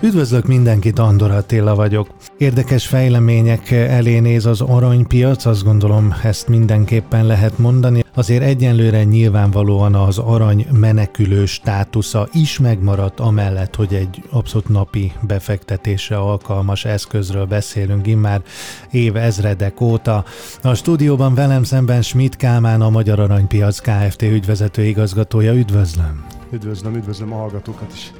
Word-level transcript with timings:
Üdvözlök 0.00 0.46
mindenkit, 0.46 0.98
Andor 0.98 1.30
Attila 1.30 1.74
vagyok. 1.74 2.08
Érdekes 2.38 2.86
fejlemények 2.86 3.70
elé 3.70 4.18
néz 4.18 4.46
az 4.46 4.60
aranypiac, 4.60 5.44
azt 5.44 5.64
gondolom 5.64 6.14
ezt 6.22 6.48
mindenképpen 6.48 7.26
lehet 7.26 7.58
mondani. 7.58 8.04
Azért 8.14 8.42
egyenlőre 8.42 9.04
nyilvánvalóan 9.04 9.94
az 9.94 10.18
arany 10.18 10.66
menekülő 10.72 11.46
státusza 11.46 12.28
is 12.32 12.58
megmaradt, 12.58 13.20
amellett, 13.20 13.74
hogy 13.74 13.94
egy 13.94 14.22
abszolút 14.30 14.68
napi 14.68 15.12
befektetésre 15.20 16.16
alkalmas 16.16 16.84
eszközről 16.84 17.44
beszélünk 17.44 18.06
immár 18.06 18.42
év 18.90 19.16
ezredek 19.16 19.80
óta. 19.80 20.24
A 20.62 20.74
stúdióban 20.74 21.34
velem 21.34 21.62
szemben 21.62 22.02
Schmidt 22.02 22.36
Kálmán, 22.36 22.80
a 22.80 22.90
Magyar 22.90 23.20
Aranypiac 23.20 23.78
Kft. 23.78 24.22
ügyvezető 24.22 24.84
igazgatója. 24.84 25.54
Üdvözlöm! 25.54 26.24
Üdvözlöm, 26.50 26.94
üdvözlöm 26.94 27.32
a 27.32 27.36
hallgatókat 27.36 27.92
is! 27.94 28.12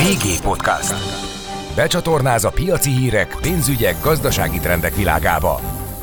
VG 0.00 0.42
Podcast. 0.42 0.94
Becsatornáz 1.76 2.44
a 2.44 2.50
piaci 2.50 2.90
hírek, 2.90 3.36
pénzügyek, 3.40 4.02
gazdasági 4.02 4.58
trendek 4.58 4.94
világába. 4.96 5.60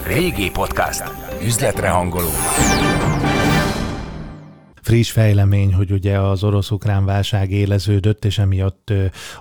VG 0.07 0.51
Podcast. 0.51 1.03
Üzletre 1.43 1.89
hangoló. 1.89 2.29
Friss 4.81 5.11
fejlemény, 5.11 5.73
hogy 5.73 5.91
ugye 5.91 6.19
az 6.19 6.43
orosz-ukrán 6.43 7.05
válság 7.05 7.51
éleződött, 7.51 8.25
és 8.25 8.37
emiatt 8.37 8.93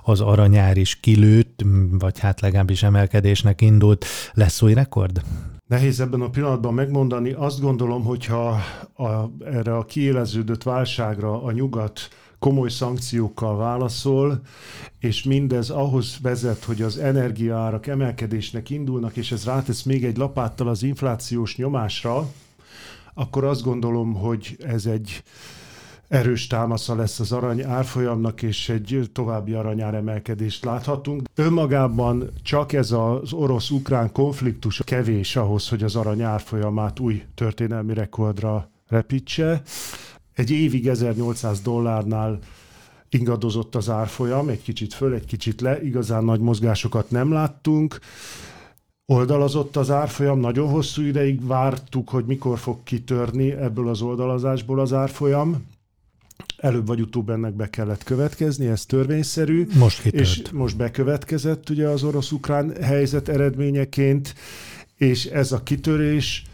az 0.03 0.21
aranyár 0.21 0.77
is 0.77 0.99
kilőtt, 0.99 1.63
vagy 1.91 2.19
hát 2.19 2.41
legalábbis 2.41 2.83
emelkedésnek 2.83 3.61
indult. 3.61 4.05
Lesz 4.33 4.61
új 4.61 4.73
rekord? 4.73 5.21
Nehéz 5.67 5.99
ebben 5.99 6.21
a 6.21 6.29
pillanatban 6.29 6.73
megmondani. 6.73 7.31
Azt 7.31 7.61
gondolom, 7.61 8.03
hogyha 8.03 8.59
a, 8.93 9.07
erre 9.45 9.75
a 9.75 9.85
kiéleződött 9.85 10.63
válságra 10.63 11.43
a 11.43 11.51
nyugat 11.51 12.09
komoly 12.39 12.69
szankciókkal 12.69 13.57
válaszol, 13.57 14.41
és 14.99 15.23
mindez 15.23 15.69
ahhoz 15.69 16.17
vezet, 16.21 16.63
hogy 16.63 16.81
az 16.81 16.97
energiaárak 16.97 17.87
emelkedésnek 17.87 18.69
indulnak, 18.69 19.15
és 19.15 19.31
ez 19.31 19.45
rátesz 19.45 19.83
még 19.83 20.05
egy 20.05 20.17
lapáttal 20.17 20.67
az 20.67 20.83
inflációs 20.83 21.55
nyomásra, 21.55 22.27
akkor 23.13 23.43
azt 23.43 23.63
gondolom, 23.63 24.13
hogy 24.13 24.57
ez 24.59 24.85
egy 24.85 25.23
erős 26.07 26.47
támasza 26.47 26.95
lesz 26.95 27.19
az 27.19 27.31
arany 27.31 27.63
árfolyamnak, 27.63 28.41
és 28.41 28.69
egy 28.69 29.09
további 29.13 29.53
aranyár 29.53 29.93
emelkedést 29.93 30.65
láthatunk. 30.65 31.21
Önmagában 31.35 32.29
csak 32.43 32.73
ez 32.73 32.91
az 32.91 33.33
orosz-ukrán 33.33 34.11
konfliktus 34.11 34.81
kevés 34.83 35.35
ahhoz, 35.35 35.69
hogy 35.69 35.83
az 35.83 35.95
arany 35.95 36.21
árfolyamát 36.21 36.99
új 36.99 37.23
történelmi 37.35 37.93
rekordra 37.93 38.69
repítse. 38.87 39.61
Egy 40.37 40.51
évig 40.51 40.87
1800 40.87 41.61
dollárnál 41.61 42.39
ingadozott 43.09 43.75
az 43.75 43.89
árfolyam, 43.89 44.49
egy 44.49 44.61
kicsit 44.61 44.93
föl, 44.93 45.13
egy 45.13 45.25
kicsit 45.25 45.61
le, 45.61 45.81
igazán 45.81 46.23
nagy 46.23 46.39
mozgásokat 46.39 47.11
nem 47.11 47.31
láttunk. 47.31 47.99
Oldalazott 49.05 49.75
az 49.75 49.91
árfolyam, 49.91 50.39
nagyon 50.39 50.69
hosszú 50.69 51.01
ideig 51.01 51.45
vártuk, 51.45 52.09
hogy 52.09 52.25
mikor 52.25 52.59
fog 52.59 52.83
kitörni 52.83 53.51
ebből 53.51 53.89
az 53.89 54.01
oldalazásból 54.01 54.79
az 54.79 54.93
árfolyam. 54.93 55.65
Előbb 56.57 56.87
vagy 56.87 57.01
utóbb 57.01 57.29
ennek 57.29 57.53
be 57.53 57.69
kellett 57.69 58.03
következni, 58.03 58.67
ez 58.67 58.85
törvényszerű. 58.85 59.67
Most 59.77 60.01
kitört. 60.01 60.23
És 60.23 60.41
most 60.51 60.77
bekövetkezett 60.77 61.69
ugye 61.69 61.87
az 61.87 62.03
orosz-ukrán 62.03 62.83
helyzet 62.83 63.29
eredményeként, 63.29 64.35
és 64.95 65.25
ez 65.25 65.51
a 65.51 65.63
kitörés 65.63 66.45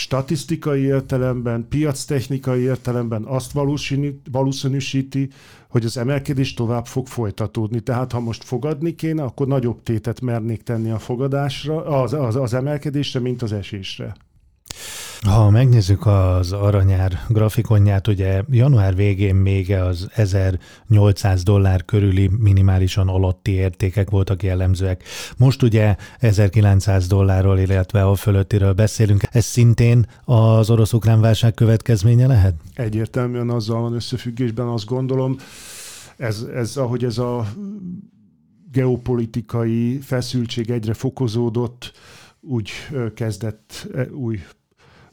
statisztikai 0.00 0.82
értelemben, 0.82 1.66
piactechnikai 1.68 2.60
értelemben 2.60 3.24
azt 3.24 3.52
valószínűsíti, 4.30 5.28
hogy 5.68 5.84
az 5.84 5.96
emelkedés 5.96 6.54
tovább 6.54 6.86
fog 6.86 7.06
folytatódni. 7.06 7.80
Tehát 7.80 8.12
ha 8.12 8.20
most 8.20 8.44
fogadni 8.44 8.94
kéne, 8.94 9.22
akkor 9.22 9.46
nagyobb 9.46 9.82
tétet 9.82 10.20
mernék 10.20 10.62
tenni 10.62 10.90
a 10.90 10.98
fogadásra, 10.98 11.84
az, 11.84 12.12
az, 12.12 12.36
az 12.36 12.54
emelkedésre, 12.54 13.20
mint 13.20 13.42
az 13.42 13.52
esésre. 13.52 14.16
Ha 15.26 15.50
megnézzük 15.50 16.06
az 16.06 16.52
aranyár 16.52 17.20
grafikonját, 17.28 18.08
ugye 18.08 18.42
január 18.50 18.94
végén 18.94 19.34
még 19.34 19.72
az 19.72 20.08
1800 20.14 21.42
dollár 21.42 21.84
körüli 21.84 22.30
minimálisan 22.38 23.08
alatti 23.08 23.50
értékek 23.50 24.10
voltak 24.10 24.42
jellemzőek. 24.42 25.04
Most 25.36 25.62
ugye 25.62 25.96
1900 26.18 27.06
dollárról, 27.06 27.58
illetve 27.58 28.04
a 28.04 28.14
fölöttiről 28.14 28.72
beszélünk. 28.72 29.22
Ez 29.30 29.44
szintén 29.44 30.06
az 30.24 30.70
orosz-ukrán 30.70 31.20
válság 31.20 31.54
következménye 31.54 32.26
lehet? 32.26 32.54
Egyértelműen 32.74 33.50
azzal 33.50 33.80
van 33.80 33.92
összefüggésben, 33.92 34.66
azt 34.66 34.86
gondolom, 34.86 35.36
ez, 36.16 36.46
ez 36.54 36.76
ahogy 36.76 37.04
ez 37.04 37.18
a 37.18 37.46
geopolitikai 38.72 39.98
feszültség 40.02 40.70
egyre 40.70 40.94
fokozódott, 40.94 41.92
úgy 42.40 42.70
kezdett 43.14 43.88
új 44.12 44.38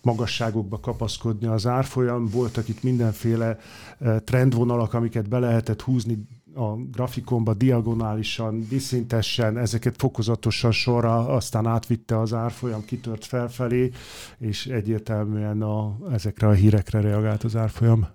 magasságokba 0.07 0.79
kapaszkodni 0.79 1.47
az 1.47 1.65
árfolyam. 1.65 2.25
Voltak 2.29 2.67
itt 2.67 2.83
mindenféle 2.83 3.57
eh, 3.99 4.19
trendvonalak, 4.23 4.93
amiket 4.93 5.29
be 5.29 5.39
lehetett 5.39 5.81
húzni 5.81 6.27
a 6.55 6.75
grafikonba 6.91 7.53
diagonálisan, 7.53 8.67
diszintesen, 8.69 9.57
ezeket 9.57 9.95
fokozatosan 9.97 10.71
sorra, 10.71 11.27
aztán 11.27 11.65
átvitte 11.65 12.19
az 12.19 12.33
árfolyam, 12.33 12.85
kitört 12.85 13.25
felfelé, 13.25 13.91
és 14.37 14.65
egyértelműen 14.65 15.61
a, 15.61 15.97
ezekre 16.11 16.47
a 16.47 16.51
hírekre 16.51 17.01
reagált 17.01 17.43
az 17.43 17.55
árfolyam. 17.55 18.07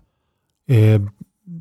É, 0.64 1.00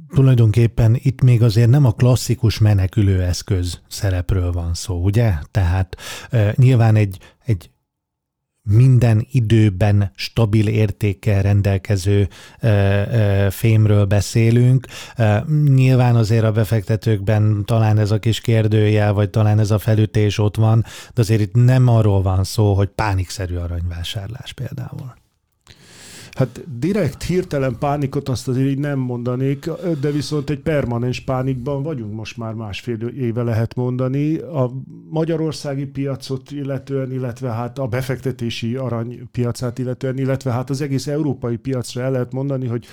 tulajdonképpen 0.07 0.95
itt 0.99 1.21
még 1.21 1.43
azért 1.43 1.69
nem 1.69 1.85
a 1.85 1.91
klasszikus 1.91 2.59
menekülő 2.59 3.21
eszköz 3.21 3.81
szerepről 3.87 4.51
van 4.51 4.73
szó, 4.73 5.03
ugye? 5.03 5.33
Tehát 5.51 5.95
e, 6.29 6.53
nyilván 6.57 6.95
egy, 6.95 7.17
egy 7.45 7.71
minden 8.63 9.27
időben 9.31 10.11
stabil 10.15 10.67
értékkel 10.67 11.41
rendelkező 11.41 12.27
ö, 12.59 12.67
ö, 12.67 13.47
fémről 13.49 14.05
beszélünk. 14.05 14.87
Nyilván 15.65 16.15
azért 16.15 16.43
a 16.43 16.51
befektetőkben 16.51 17.65
talán 17.65 17.97
ez 17.97 18.11
a 18.11 18.19
kis 18.19 18.41
kérdőjel, 18.41 19.13
vagy 19.13 19.29
talán 19.29 19.59
ez 19.59 19.71
a 19.71 19.79
felütés 19.79 20.37
ott 20.37 20.55
van, 20.55 20.85
de 21.13 21.21
azért 21.21 21.41
itt 21.41 21.53
nem 21.53 21.87
arról 21.87 22.21
van 22.21 22.43
szó, 22.43 22.73
hogy 22.73 22.87
pánikszerű 22.87 23.55
aranyvásárlás 23.55 24.53
például. 24.53 25.20
Hát 26.31 26.79
direkt 26.79 27.23
hirtelen 27.23 27.77
pánikot 27.79 28.29
azt 28.29 28.47
azért 28.47 28.67
így 28.67 28.77
nem 28.77 28.99
mondanék, 28.99 29.69
de 30.01 30.11
viszont 30.11 30.49
egy 30.49 30.59
permanens 30.59 31.19
pánikban 31.19 31.83
vagyunk 31.83 32.13
most 32.13 32.37
már 32.37 32.53
másfél 32.53 33.07
éve 33.07 33.43
lehet 33.43 33.75
mondani. 33.75 34.37
A 34.37 34.71
magyarországi 35.09 35.85
piacot 35.85 36.51
illetően, 36.51 37.11
illetve 37.11 37.49
hát 37.49 37.79
a 37.79 37.87
befektetési 37.87 38.75
aranypiacát 38.75 39.79
illetően, 39.79 40.17
illetve 40.17 40.51
hát 40.51 40.69
az 40.69 40.81
egész 40.81 41.07
európai 41.07 41.57
piacra 41.57 42.01
el 42.01 42.11
lehet 42.11 42.31
mondani, 42.31 42.67
hogy 42.67 42.85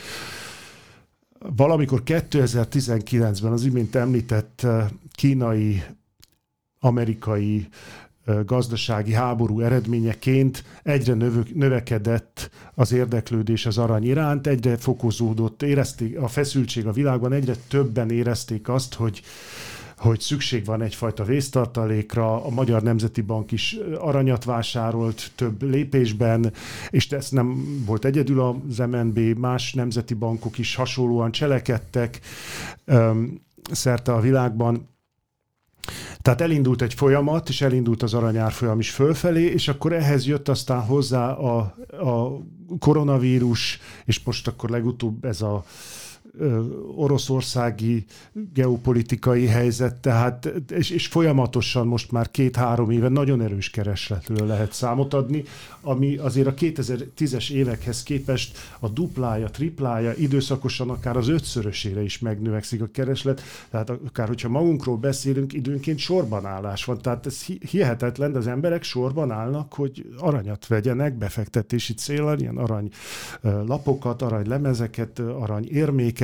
valamikor 1.57 2.03
2019-ben 2.05 3.53
az 3.53 3.65
imént 3.65 3.95
említett 3.95 4.67
kínai, 5.13 5.83
amerikai 6.81 7.69
gazdasági 8.47 9.13
háború 9.13 9.61
eredményeként 9.61 10.65
egyre 10.83 11.15
növekedett 11.55 12.51
az 12.75 12.93
érdeklődés 12.93 13.67
az 13.67 13.79
arany 13.79 14.05
iránt, 14.05 14.47
egyre 14.47 14.77
fokozódott, 14.77 15.63
érezték 15.63 16.19
a 16.19 16.29
feszültség 16.29 16.87
a 16.87 16.93
világban, 16.93 17.33
egyre 17.33 17.55
többen 17.69 18.11
érezték 18.11 18.69
azt, 18.69 18.95
hogy 18.95 19.23
hogy 19.99 20.21
szükség 20.21 20.65
van 20.65 20.83
egyfajta 20.83 21.25
vésztartalékra, 21.25 22.45
a 22.45 22.51
Magyar 22.51 22.83
Nemzeti 22.83 23.21
Bank 23.21 23.53
is 23.53 23.77
aranyat 23.99 24.45
vásárolt 24.45 25.31
több 25.35 25.63
lépésben, 25.63 26.53
és 26.91 27.11
ez 27.11 27.31
nem 27.31 27.65
volt 27.87 28.05
egyedül 28.05 28.41
az 28.41 28.79
MNB, 28.79 29.19
más 29.19 29.73
nemzeti 29.73 30.15
bankok 30.15 30.59
is 30.59 30.75
hasonlóan 30.75 31.33
cselekedtek 31.33 32.21
szerte 33.71 34.13
a 34.13 34.21
világban. 34.21 34.89
Tehát 36.29 36.43
elindult 36.43 36.83
egy 36.83 36.95
folyamat, 36.95 37.49
és 37.49 37.61
elindult 37.61 38.03
az 38.03 38.15
aranyárfolyam 38.15 38.79
is 38.79 38.91
fölfelé, 38.91 39.45
és 39.45 39.69
akkor 39.69 39.93
ehhez 39.93 40.27
jött 40.27 40.49
aztán 40.49 40.81
hozzá 40.81 41.33
a, 41.33 41.59
a 41.91 42.43
koronavírus, 42.79 43.81
és 44.05 44.21
most 44.25 44.49
akkor 44.49 44.71
legutóbb 44.71 45.25
ez 45.25 45.43
a 45.43 45.65
oroszországi 46.97 48.05
geopolitikai 48.55 49.47
helyzet, 49.47 49.95
tehát, 49.95 50.53
és, 50.69 50.91
és 50.91 51.07
folyamatosan 51.07 51.87
most 51.87 52.13
már 52.13 52.31
két-három 52.31 52.91
éve 52.91 53.09
nagyon 53.09 53.41
erős 53.41 53.71
keresletről 53.71 54.47
lehet 54.47 54.73
számot 54.73 55.15
adni, 55.15 55.45
ami 55.81 56.17
azért 56.17 56.47
a 56.47 56.55
2010-es 56.55 57.51
évekhez 57.51 58.03
képest 58.03 58.59
a 58.79 58.89
duplája, 58.89 59.51
triplája, 59.51 60.13
időszakosan 60.13 60.91
akár 60.91 61.17
az 61.17 61.29
ötszörösére 61.29 62.03
is 62.03 62.19
megnövekszik 62.19 62.83
a 62.83 62.89
kereslet, 62.93 63.43
tehát 63.71 63.91
akár 63.91 64.29
hogyha 64.29 64.49
magunkról 64.49 64.97
beszélünk, 64.97 65.53
időnként 65.53 65.99
sorban 65.99 66.47
állás 66.47 66.85
van, 66.85 66.99
tehát 66.99 67.27
ez 67.27 67.45
hihetetlen, 67.45 68.33
de 68.33 68.39
az 68.39 68.47
emberek 68.47 68.83
sorban 68.83 69.31
állnak, 69.31 69.73
hogy 69.73 70.07
aranyat 70.19 70.67
vegyenek 70.67 71.19
befektetési 71.19 71.95
célra, 71.95 72.37
ilyen 72.37 72.57
arany 72.57 72.89
lapokat, 73.41 74.23
arany 74.23 74.49
lemezeket, 74.49 75.19
arany 75.19 75.69
érméket, 75.71 76.18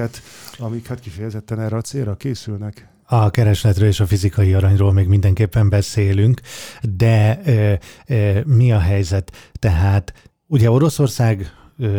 amik 0.59 0.87
hát 0.87 1.01
kifejezetten 1.01 1.61
erre 1.61 1.77
a 1.77 1.81
célra 1.81 2.15
készülnek. 2.15 2.89
A 3.07 3.31
keresletről 3.31 3.89
és 3.89 4.01
a 4.01 4.07
fizikai 4.07 4.55
aranyról 4.55 4.93
még 4.93 5.07
mindenképpen 5.09 5.69
beszélünk, 5.69 6.41
de 6.83 7.41
e, 7.43 7.79
e, 8.15 8.43
mi 8.47 8.73
a 8.73 8.79
helyzet? 8.79 9.51
Tehát 9.59 10.31
ugye 10.47 10.71
Oroszország 10.71 11.53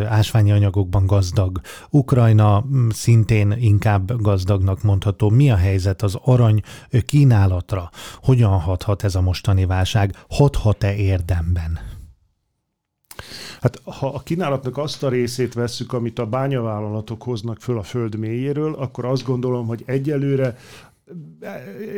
ásványi 0.07 0.51
anyagokban 0.51 1.05
gazdag. 1.05 1.61
Ukrajna 1.89 2.65
szintén 2.89 3.51
inkább 3.59 4.21
gazdagnak 4.21 4.83
mondható. 4.83 5.29
Mi 5.29 5.51
a 5.51 5.55
helyzet 5.55 6.01
az 6.01 6.17
arany 6.21 6.61
kínálatra? 7.05 7.89
Hogyan 8.21 8.59
hathat 8.59 9.03
ez 9.03 9.15
a 9.15 9.21
mostani 9.21 9.65
válság? 9.65 10.15
Hathat-e 10.29 10.95
érdemben? 10.95 11.94
Hát 13.61 13.81
ha 13.83 14.07
a 14.07 14.19
kínálatnak 14.19 14.77
azt 14.77 15.03
a 15.03 15.09
részét 15.09 15.53
vesszük, 15.53 15.93
amit 15.93 16.19
a 16.19 16.25
bányavállalatok 16.25 17.23
hoznak 17.23 17.61
föl 17.61 17.77
a 17.77 17.83
föld 17.83 18.15
mélyéről, 18.17 18.73
akkor 18.73 19.05
azt 19.05 19.25
gondolom, 19.25 19.67
hogy 19.67 19.83
egyelőre 19.85 20.57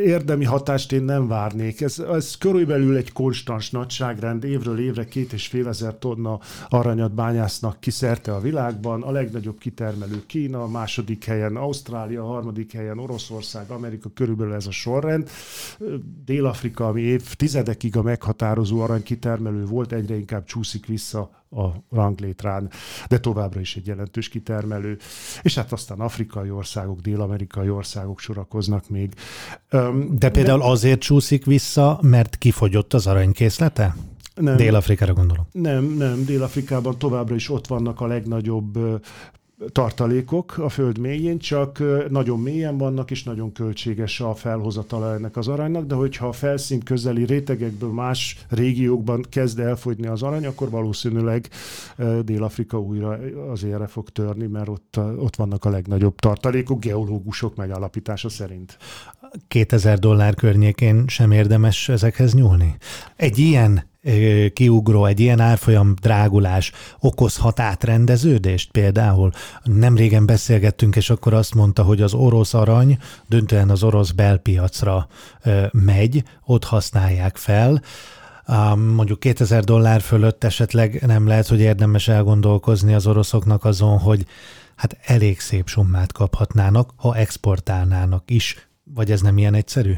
érdemi 0.05 0.45
hatást 0.45 0.91
én 0.91 1.03
nem 1.03 1.27
várnék. 1.27 1.81
Ez, 1.81 1.99
ez 1.99 2.37
körülbelül 2.37 2.95
egy 2.95 3.11
konstans 3.11 3.71
nagyságrend, 3.71 4.43
évről 4.43 4.79
évre 4.79 5.05
két 5.05 5.33
és 5.33 5.47
fél 5.47 5.67
ezer 5.67 5.97
tonna 5.97 6.39
aranyat 6.69 7.13
bányásznak 7.13 7.79
ki 7.79 7.91
szerte 7.91 8.33
a 8.33 8.39
világban. 8.39 9.03
A 9.03 9.11
legnagyobb 9.11 9.57
kitermelő 9.57 10.25
Kína, 10.25 10.63
a 10.63 10.67
második 10.67 11.25
helyen 11.25 11.55
Ausztrália, 11.55 12.23
a 12.23 12.27
harmadik 12.27 12.73
helyen 12.73 12.99
Oroszország, 12.99 13.69
Amerika, 13.69 14.09
körülbelül 14.13 14.53
ez 14.53 14.67
a 14.67 14.71
sorrend. 14.71 15.29
Dél-Afrika, 16.25 16.87
ami 16.87 17.01
évtizedekig 17.01 17.97
a 17.97 18.01
meghatározó 18.01 18.79
aranykitermelő 18.79 19.65
volt, 19.65 19.91
egyre 19.91 20.15
inkább 20.15 20.43
csúszik 20.43 20.85
vissza 20.85 21.45
a 21.49 21.95
ranglétrán, 21.95 22.69
de 23.07 23.19
továbbra 23.19 23.59
is 23.59 23.75
egy 23.75 23.87
jelentős 23.87 24.29
kitermelő. 24.29 24.97
És 25.41 25.55
hát 25.55 25.71
aztán 25.71 25.99
afrikai 25.99 26.49
országok, 26.49 26.99
dél-amerikai 26.99 27.69
országok 27.69 28.19
sorakoznak 28.19 28.89
még. 28.89 29.13
De 30.11 30.29
például 30.29 30.59
de... 30.59 30.65
azért 30.65 30.99
csúszik 30.99 31.45
vissza, 31.45 31.99
mert 32.01 32.37
kifogyott 32.37 32.93
az 32.93 33.07
aranykészlete? 33.07 33.95
Nem, 34.35 34.57
Dél-Afrikára 34.57 35.13
gondolom. 35.13 35.47
Nem, 35.51 35.83
nem. 35.85 36.25
Dél-Afrikában 36.25 36.97
továbbra 36.97 37.35
is 37.35 37.49
ott 37.49 37.67
vannak 37.67 38.01
a 38.01 38.07
legnagyobb 38.07 38.79
tartalékok 39.71 40.57
a 40.57 40.69
föld 40.69 40.97
mélyén, 40.97 41.37
csak 41.37 41.83
nagyon 42.09 42.39
mélyen 42.39 42.77
vannak, 42.77 43.11
és 43.11 43.23
nagyon 43.23 43.51
költséges 43.51 44.19
a 44.19 44.35
felhozatala 44.35 45.13
ennek 45.13 45.37
az 45.37 45.47
aranynak, 45.47 45.85
de 45.85 45.95
hogyha 45.95 46.27
a 46.27 46.31
felszín 46.31 46.79
közeli 46.79 47.25
rétegekből 47.25 47.91
más 47.91 48.45
régiókban 48.49 49.25
kezd 49.29 49.59
elfogyni 49.59 50.07
az 50.07 50.23
arany, 50.23 50.45
akkor 50.45 50.69
valószínűleg 50.69 51.49
Dél-Afrika 52.21 52.79
újra 52.79 53.19
az 53.51 53.63
érre 53.63 53.87
fog 53.87 54.09
törni, 54.09 54.47
mert 54.47 54.67
ott, 54.67 54.99
ott 55.17 55.35
vannak 55.35 55.65
a 55.65 55.69
legnagyobb 55.69 56.15
tartalékok, 56.15 56.79
geológusok 56.79 57.55
megállapítása 57.55 58.29
szerint. 58.29 58.77
2000 59.47 59.99
dollár 59.99 60.35
környékén 60.35 61.07
sem 61.07 61.31
érdemes 61.31 61.89
ezekhez 61.89 62.33
nyúlni? 62.33 62.75
Egy 63.15 63.37
ilyen 63.37 63.86
kiugró, 64.53 65.05
egy 65.05 65.19
ilyen 65.19 65.39
árfolyam 65.39 65.93
drágulás 66.01 66.71
okozhat 66.99 67.59
átrendeződést 67.59 68.71
például? 68.71 69.31
Nem 69.63 69.95
régen 69.95 70.25
beszélgettünk, 70.25 70.95
és 70.95 71.09
akkor 71.09 71.33
azt 71.33 71.55
mondta, 71.55 71.83
hogy 71.83 72.01
az 72.01 72.13
orosz 72.13 72.53
arany 72.53 72.97
döntően 73.27 73.69
az 73.69 73.83
orosz 73.83 74.11
belpiacra 74.11 75.07
megy, 75.71 76.23
ott 76.45 76.63
használják 76.63 77.37
fel. 77.37 77.81
Mondjuk 78.95 79.19
2000 79.19 79.63
dollár 79.63 80.01
fölött 80.01 80.43
esetleg 80.43 81.03
nem 81.05 81.27
lehet, 81.27 81.47
hogy 81.47 81.59
érdemes 81.59 82.07
elgondolkozni 82.07 82.93
az 82.93 83.07
oroszoknak 83.07 83.65
azon, 83.65 83.97
hogy 83.99 84.25
hát 84.75 84.97
elég 85.05 85.39
szép 85.39 85.67
summát 85.67 86.11
kaphatnának, 86.11 86.93
ha 86.95 87.15
exportálnának 87.15 88.23
is. 88.31 88.67
Vagy 88.93 89.11
ez 89.11 89.21
nem 89.21 89.37
ilyen 89.37 89.53
egyszerű? 89.53 89.93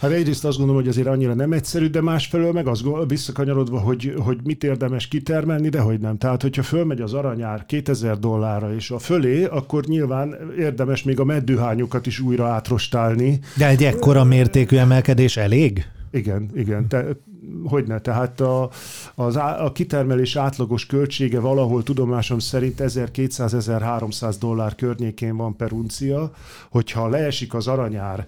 Hát 0.00 0.10
egyrészt 0.10 0.44
azt 0.44 0.56
gondolom, 0.56 0.82
hogy 0.82 0.90
azért 0.90 1.06
annyira 1.06 1.34
nem 1.34 1.52
egyszerű, 1.52 1.86
de 1.86 2.00
másfelől 2.00 2.52
meg 2.52 2.66
az 2.66 2.84
visszakanyarodva, 3.08 3.78
hogy, 3.78 4.14
hogy 4.18 4.38
mit 4.44 4.64
érdemes 4.64 5.08
kitermelni, 5.08 5.68
de 5.68 5.80
hogy 5.80 6.00
nem. 6.00 6.18
Tehát, 6.18 6.42
hogyha 6.42 6.62
fölmegy 6.62 7.00
az 7.00 7.12
aranyár 7.12 7.66
2000 7.66 8.18
dollárra 8.18 8.74
és 8.74 8.90
a 8.90 8.98
fölé, 8.98 9.44
akkor 9.44 9.84
nyilván 9.84 10.36
érdemes 10.58 11.02
még 11.02 11.20
a 11.20 11.24
meddőhányokat 11.24 12.06
is 12.06 12.20
újra 12.20 12.46
átrostálni. 12.46 13.38
De 13.56 13.68
egy 13.68 13.84
ekkora 13.84 14.24
mértékű 14.24 14.76
emelkedés 14.76 15.36
elég? 15.36 15.86
Igen, 16.10 16.50
igen. 16.54 16.88
Te, 16.88 17.06
hogy 17.64 17.86
ne, 17.86 17.98
tehát 17.98 18.40
a, 18.40 18.70
az, 19.14 19.36
a 19.36 19.70
kitermelés 19.74 20.36
átlagos 20.36 20.86
költsége 20.86 21.40
valahol 21.40 21.82
tudomásom 21.82 22.38
szerint 22.38 22.80
1200-1300 22.82 24.34
dollár 24.40 24.74
környékén 24.74 25.36
van 25.36 25.56
per 25.56 25.72
uncia, 25.72 26.32
hogyha 26.70 27.08
leesik 27.08 27.54
az 27.54 27.66
aranyár 27.66 28.26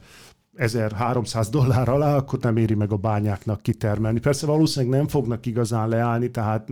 1300 0.58 1.48
dollár 1.48 1.88
alá, 1.88 2.16
akkor 2.16 2.38
nem 2.38 2.56
éri 2.56 2.74
meg 2.74 2.92
a 2.92 2.96
bányáknak 2.96 3.62
kitermelni. 3.62 4.18
Persze 4.18 4.46
valószínűleg 4.46 4.98
nem 4.98 5.08
fognak 5.08 5.46
igazán 5.46 5.88
leállni, 5.88 6.30
tehát 6.30 6.68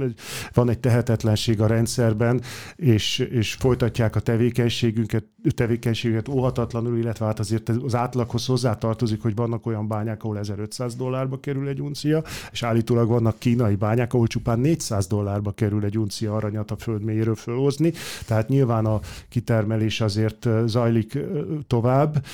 van 0.54 0.68
egy 0.68 0.78
tehetetlenség 0.78 1.60
a 1.60 1.66
rendszerben, 1.66 2.40
és, 2.76 3.18
és 3.18 3.52
folytatják 3.54 4.16
a 4.16 4.20
tevékenységünket, 4.20 5.24
tevékenységet 5.54 6.28
óhatatlanul, 6.28 6.98
illetve 6.98 7.26
hát 7.26 7.38
azért 7.38 7.68
az 7.68 7.94
átlaghoz 7.94 8.46
hozzátartozik, 8.46 9.22
hogy 9.22 9.34
vannak 9.34 9.66
olyan 9.66 9.88
bányák, 9.88 10.24
ahol 10.24 10.38
1500 10.38 10.94
dollárba 10.96 11.40
kerül 11.40 11.68
egy 11.68 11.80
uncia, 11.80 12.22
és 12.52 12.62
állítólag 12.62 13.08
vannak 13.08 13.38
kínai 13.38 13.74
bányák, 13.74 14.14
ahol 14.14 14.26
csupán 14.26 14.58
400 14.58 15.06
dollárba 15.06 15.52
kerül 15.52 15.84
egy 15.84 15.98
uncia 15.98 16.36
aranyat 16.36 16.70
a 16.70 16.76
föld 16.76 17.02
mélyéről 17.02 17.34
fölhozni, 17.34 17.92
tehát 18.26 18.48
nyilván 18.48 18.86
a 18.86 19.00
kitermelés 19.28 20.00
azért 20.00 20.48
zajlik 20.66 21.18
tovább. 21.66 22.24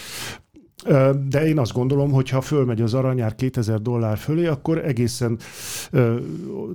De 1.28 1.46
én 1.46 1.58
azt 1.58 1.72
gondolom, 1.72 2.10
hogy 2.10 2.28
ha 2.28 2.40
fölmegy 2.40 2.80
az 2.80 2.94
aranyár 2.94 3.34
2000 3.34 3.80
dollár 3.80 4.18
fölé, 4.18 4.46
akkor 4.46 4.84
egészen, 4.84 5.38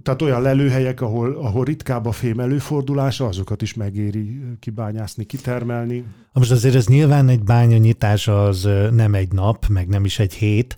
tehát 0.04 0.22
olyan 0.22 0.42
lelőhelyek, 0.42 1.02
ahol, 1.02 1.34
ahol 1.34 1.66
ritkább 1.66 2.06
a 2.06 2.12
fém 2.12 2.40
előfordulása, 2.40 3.26
azokat 3.26 3.62
is 3.62 3.74
megéri 3.74 4.42
kibányászni, 4.60 5.24
kitermelni. 5.24 6.04
Most 6.34 6.52
azért 6.52 6.76
ez 6.76 6.88
nyilván 6.88 7.30
egy 7.30 7.44
bányanyitás 7.44 8.28
az 8.28 8.70
nem 8.92 9.14
egy 9.14 9.32
nap, 9.32 9.66
meg 9.68 9.88
nem 9.88 10.06
is 10.06 10.20
egy 10.20 10.34
hét, 10.34 10.76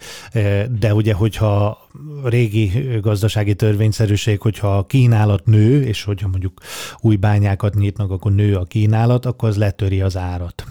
de 0.80 0.94
ugye, 0.94 1.14
hogyha 1.14 1.78
régi 2.24 2.72
gazdasági 3.02 3.56
törvényszerűség, 3.56 4.42
hogyha 4.42 4.78
a 4.78 4.86
kínálat 4.86 5.46
nő, 5.46 5.84
és 5.84 6.04
hogyha 6.04 6.28
mondjuk 6.28 6.62
új 7.02 7.16
bányákat 7.16 7.76
nyitnak, 7.76 8.12
akkor 8.12 8.32
nő 8.32 8.56
a 8.56 8.64
kínálat, 8.64 9.26
akkor 9.26 9.50
az 9.50 9.58
letöri 9.58 10.02
az 10.02 10.18
árat. 10.18 10.64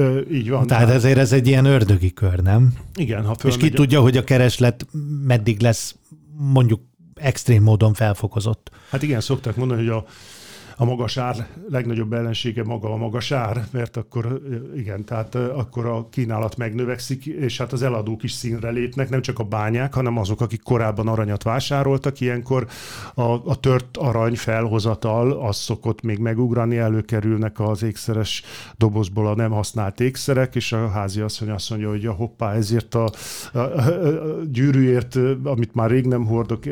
Ö, 0.00 0.20
így 0.32 0.50
van. 0.50 0.66
Tehát 0.66 0.90
ezért 0.90 1.18
ez 1.18 1.32
egy 1.32 1.46
ilyen 1.46 1.64
ördögi 1.64 2.12
kör, 2.12 2.38
nem? 2.38 2.72
Igen. 2.94 3.24
Ha 3.24 3.36
És 3.44 3.56
ki 3.56 3.70
tudja, 3.70 4.00
hogy 4.00 4.16
a 4.16 4.24
kereslet 4.24 4.86
meddig 5.26 5.60
lesz 5.60 5.94
mondjuk 6.36 6.80
extrém 7.14 7.62
módon 7.62 7.94
felfokozott. 7.94 8.70
Hát 8.90 9.02
igen, 9.02 9.20
szokták 9.20 9.56
mondani, 9.56 9.80
hogy 9.80 9.90
a 9.90 10.04
a 10.80 10.84
magas 10.84 11.16
ár 11.16 11.46
legnagyobb 11.68 12.12
ellensége 12.12 12.64
maga 12.64 12.92
a 12.92 12.96
magas 12.96 13.32
ár, 13.32 13.64
mert 13.70 13.96
akkor 13.96 14.40
igen, 14.76 15.04
tehát 15.04 15.34
akkor 15.34 15.86
a 15.86 16.08
kínálat 16.10 16.56
megnövekszik, 16.56 17.26
és 17.26 17.58
hát 17.58 17.72
az 17.72 17.82
eladók 17.82 18.22
is 18.22 18.32
színre 18.32 18.70
lépnek, 18.70 19.08
nem 19.08 19.20
csak 19.22 19.38
a 19.38 19.44
bányák, 19.44 19.94
hanem 19.94 20.18
azok, 20.18 20.40
akik 20.40 20.62
korábban 20.62 21.08
aranyat 21.08 21.42
vásároltak, 21.42 22.20
ilyenkor 22.20 22.66
a, 23.14 23.22
a 23.22 23.60
tört 23.60 23.96
arany 23.96 24.36
felhozatal, 24.36 25.32
az 25.32 25.56
szokott 25.56 26.02
még 26.02 26.18
megugrani, 26.18 26.76
előkerülnek 26.76 27.60
az 27.60 27.82
ékszeres 27.82 28.42
dobozból 28.76 29.26
a 29.26 29.34
nem 29.34 29.50
használt 29.50 30.00
ékszerek, 30.00 30.54
és 30.54 30.72
a 30.72 30.88
házi 30.88 31.20
asszony 31.20 31.50
azt 31.50 31.70
mondja, 31.70 31.88
hogy 31.88 32.06
a 32.06 32.12
hoppá, 32.12 32.52
ezért 32.52 32.94
a, 32.94 33.10
a, 33.52 33.58
a, 33.58 33.58
a 33.58 34.44
gyűrűért, 34.50 35.18
amit 35.44 35.74
már 35.74 35.90
rég 35.90 36.06
nem 36.06 36.26
hordok, 36.26 36.66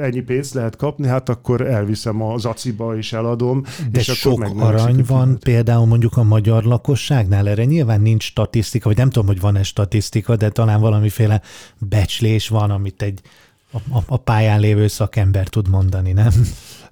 ennyi 0.00 0.20
pénzt 0.20 0.54
lehet 0.54 0.76
kapni, 0.76 1.06
hát 1.06 1.28
akkor 1.28 1.60
elviszem 1.60 2.22
az 2.22 2.44
aciba 2.44 2.96
és 2.96 3.12
eladom, 3.12 3.46
tudom. 3.48 3.90
De 3.92 3.98
és 3.98 4.04
sok 4.04 4.42
akkor 4.42 4.74
arany 4.74 5.04
van 5.06 5.38
például 5.38 5.86
mondjuk 5.86 6.16
a 6.16 6.22
magyar 6.22 6.64
lakosságnál, 6.64 7.48
erre 7.48 7.64
nyilván 7.64 8.00
nincs 8.00 8.24
statisztika, 8.24 8.88
vagy 8.88 8.96
nem 8.96 9.10
tudom, 9.10 9.26
hogy 9.26 9.40
van-e 9.40 9.62
statisztika, 9.62 10.36
de 10.36 10.48
talán 10.48 10.80
valamiféle 10.80 11.42
becslés 11.78 12.48
van, 12.48 12.70
amit 12.70 13.02
egy 13.02 13.20
a, 13.72 13.98
a 14.06 14.16
pályán 14.16 14.60
lévő 14.60 14.86
szakember 14.86 15.48
tud 15.48 15.68
mondani, 15.68 16.12
nem? 16.12 16.32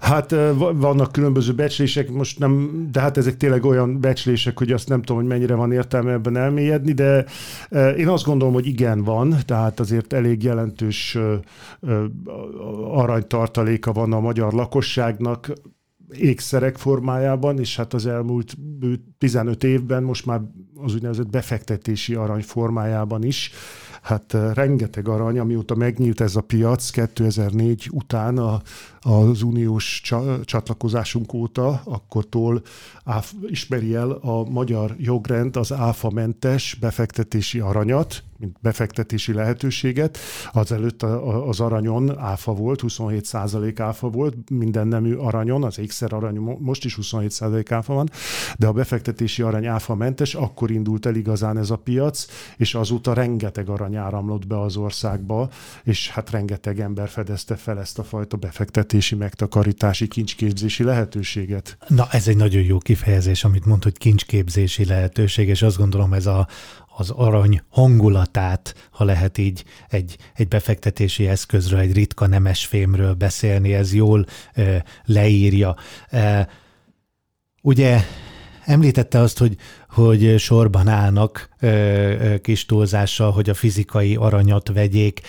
Hát 0.00 0.34
vannak 0.74 1.12
különböző 1.12 1.54
becslések, 1.54 2.10
most 2.10 2.38
nem, 2.38 2.70
de 2.92 3.00
hát 3.00 3.16
ezek 3.16 3.36
tényleg 3.36 3.64
olyan 3.64 4.00
becslések, 4.00 4.58
hogy 4.58 4.72
azt 4.72 4.88
nem 4.88 5.02
tudom, 5.02 5.16
hogy 5.16 5.30
mennyire 5.30 5.54
van 5.54 5.72
értelme 5.72 6.12
ebben 6.12 6.36
elmélyedni, 6.36 6.92
de 6.92 7.24
én 7.96 8.08
azt 8.08 8.24
gondolom, 8.24 8.54
hogy 8.54 8.66
igen 8.66 9.04
van, 9.04 9.36
tehát 9.44 9.80
azért 9.80 10.12
elég 10.12 10.42
jelentős 10.42 11.18
aranytartaléka 12.92 13.92
van 13.92 14.12
a 14.12 14.20
magyar 14.20 14.52
lakosságnak, 14.52 15.52
ékszerek 16.10 16.76
formájában, 16.76 17.58
és 17.58 17.76
hát 17.76 17.94
az 17.94 18.06
elmúlt 18.06 18.56
15 19.18 19.64
évben 19.64 20.02
most 20.02 20.26
már 20.26 20.40
az 20.74 20.94
úgynevezett 20.94 21.30
befektetési 21.30 22.14
arany 22.14 22.42
formájában 22.42 23.24
is. 23.24 23.50
Hát 24.02 24.36
rengeteg 24.54 25.08
arany, 25.08 25.38
amióta 25.38 25.74
megnyílt 25.74 26.20
ez 26.20 26.36
a 26.36 26.40
piac 26.40 26.90
2004 26.90 27.88
után 27.92 28.38
a, 28.38 28.60
az 29.00 29.42
uniós 29.42 30.00
csatlakozásunk 30.44 31.32
óta, 31.32 31.80
akkortól 31.84 32.62
áf, 33.04 33.32
ismeri 33.46 33.94
el 33.94 34.10
a 34.10 34.44
magyar 34.44 34.94
jogrend 34.98 35.56
az 35.56 35.72
áfamentes 35.72 36.76
befektetési 36.80 37.60
aranyat, 37.60 38.22
mint 38.38 38.56
befektetési 38.60 39.32
lehetőséget. 39.32 40.18
Azelőtt 40.52 41.02
az 41.46 41.60
aranyon 41.60 42.18
áfa 42.18 42.52
volt, 42.52 42.80
27 42.80 43.24
százalék 43.24 43.80
áfa 43.80 44.08
volt, 44.08 44.50
minden 44.50 44.88
nemű 44.88 45.14
aranyon, 45.14 45.64
az 45.64 45.78
ékszer 45.78 46.12
arany 46.12 46.36
most 46.58 46.84
is 46.84 46.94
27 46.94 47.30
százalék 47.30 47.70
áfa 47.70 47.94
van, 47.94 48.10
de 48.58 48.66
a 48.66 48.72
befektetési 48.72 49.42
arany 49.42 49.66
áfa 49.66 49.94
mentes, 49.94 50.34
akkor 50.34 50.70
indult 50.70 51.06
el 51.06 51.14
igazán 51.14 51.58
ez 51.58 51.70
a 51.70 51.76
piac, 51.76 52.26
és 52.56 52.74
azóta 52.74 53.12
rengeteg 53.12 53.68
arany 53.68 53.96
áramlott 53.96 54.46
be 54.46 54.60
az 54.60 54.76
országba, 54.76 55.48
és 55.84 56.10
hát 56.10 56.30
rengeteg 56.30 56.80
ember 56.80 57.08
fedezte 57.08 57.56
fel 57.56 57.78
ezt 57.78 57.98
a 57.98 58.04
fajta 58.04 58.36
befektetési, 58.36 59.14
megtakarítási, 59.14 60.08
kincsképzési 60.08 60.82
lehetőséget. 60.82 61.76
Na, 61.88 62.06
ez 62.10 62.28
egy 62.28 62.36
nagyon 62.36 62.62
jó 62.62 62.78
kifejezés, 62.78 63.44
amit 63.44 63.64
mond, 63.64 63.82
hogy 63.82 63.98
kincsképzési 63.98 64.84
lehetőség, 64.84 65.48
és 65.48 65.62
azt 65.62 65.76
gondolom 65.76 66.12
ez 66.12 66.26
a, 66.26 66.48
az 66.98 67.10
arany 67.10 67.62
hangulatát, 67.68 68.88
ha 68.90 69.04
lehet 69.04 69.38
így 69.38 69.64
egy, 69.88 70.16
egy 70.34 70.48
befektetési 70.48 71.28
eszközről, 71.28 71.80
egy 71.80 71.92
ritka 71.92 72.26
nemes 72.26 72.66
fémről 72.66 73.14
beszélni, 73.14 73.74
ez 73.74 73.94
jól 73.94 74.26
e, 74.52 74.84
leírja. 75.04 75.76
E, 76.08 76.48
ugye 77.62 78.00
említette 78.64 79.18
azt, 79.18 79.38
hogy, 79.38 79.56
hogy 79.88 80.38
sorban 80.38 80.88
állnak 80.88 81.48
e, 81.58 81.66
e, 81.66 82.38
kis 82.40 82.64
túlzással, 82.64 83.30
hogy 83.30 83.50
a 83.50 83.54
fizikai 83.54 84.16
aranyat 84.16 84.68
vegyék. 84.68 85.20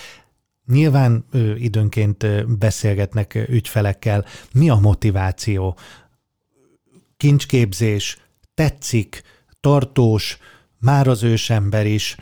Nyilván 0.65 1.25
e, 1.31 1.38
időnként 1.55 2.47
beszélgetnek 2.57 3.45
ügyfelekkel. 3.50 4.25
Mi 4.53 4.69
a 4.69 4.75
motiváció? 4.75 5.77
Kincsképzés, 7.17 8.17
tetszik, 8.53 9.21
tartós, 9.59 10.38
már 10.79 11.07
az 11.07 11.24
ősember 11.24 11.86
is, 11.86 12.17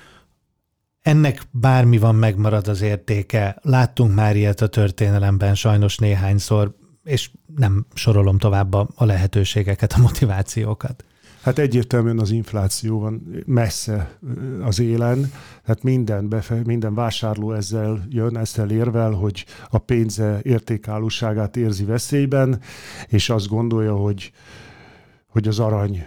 ennek 1.02 1.42
bármi 1.52 1.98
van, 1.98 2.16
megmarad 2.16 2.68
az 2.68 2.82
értéke. 2.82 3.58
Láttunk 3.62 4.16
már 4.16 4.36
ilyet 4.36 4.62
a 4.62 4.68
történelemben 4.68 5.56
sajnos 5.56 5.98
néhányszor, 5.98 6.76
és 7.04 7.30
nem 7.56 7.86
sorolom 7.94 8.38
tovább 8.38 8.74
a 8.74 9.06
lehetőségeket, 9.06 9.94
a 9.94 10.00
motivációkat. 10.00 11.06
Hát 11.42 11.60
egyértelműen 11.60 12.20
az 12.20 12.32
infláció 12.32 13.00
van 13.00 13.44
messze 13.46 14.18
az 14.62 14.80
élen, 14.80 15.32
hát 15.64 15.84
minden, 15.84 16.30
befe, 16.30 16.62
minden 16.64 16.94
vásárló 16.94 17.52
ezzel 17.54 18.06
jön, 18.10 18.38
ezzel 18.38 18.70
érvel, 18.70 19.12
hogy 19.12 19.46
a 19.70 19.78
pénze 19.78 20.40
értékállóságát 20.42 21.58
érzi 21.58 21.86
veszélyben, 21.86 22.62
és 23.08 23.30
azt 23.30 23.48
gondolja, 23.48 23.96
hogy, 23.96 24.32
hogy 25.28 25.48
az 25.48 25.60
arany 25.60 26.06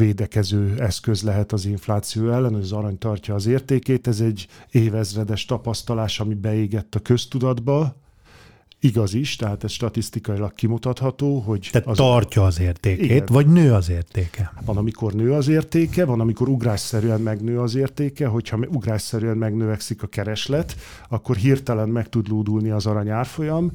védekező 0.00 0.74
eszköz 0.78 1.22
lehet 1.22 1.52
az 1.52 1.64
infláció 1.64 2.30
ellen, 2.30 2.54
az 2.54 2.72
arany 2.72 2.98
tartja 2.98 3.34
az 3.34 3.46
értékét. 3.46 4.06
Ez 4.06 4.20
egy 4.20 4.46
évezredes 4.70 5.44
tapasztalás, 5.44 6.20
ami 6.20 6.34
beégett 6.34 6.94
a 6.94 7.00
köztudatba, 7.00 7.94
igaz 8.80 9.14
is, 9.14 9.36
tehát 9.36 9.64
ez 9.64 9.70
statisztikailag 9.70 10.52
kimutatható, 10.54 11.38
hogy... 11.38 11.68
Tehát 11.72 11.86
az 11.86 11.96
tartja 11.96 12.44
az 12.44 12.60
értékét, 12.60 13.04
igen. 13.04 13.26
vagy 13.26 13.46
nő 13.46 13.72
az 13.72 13.90
értéke? 13.90 14.52
Van, 14.64 14.76
amikor 14.76 15.12
nő 15.12 15.32
az 15.32 15.48
értéke, 15.48 16.04
van, 16.04 16.20
amikor 16.20 16.48
ugrásszerűen 16.48 17.20
megnő 17.20 17.60
az 17.60 17.74
értéke, 17.74 18.26
hogyha 18.26 18.56
ugrásszerűen 18.56 19.36
megnövekszik 19.36 20.02
a 20.02 20.06
kereslet, 20.06 20.76
akkor 21.08 21.36
hirtelen 21.36 21.88
meg 21.88 22.08
tud 22.08 22.28
lódulni 22.28 22.70
az 22.70 22.86
arany 22.86 23.08
árfolyam, 23.08 23.70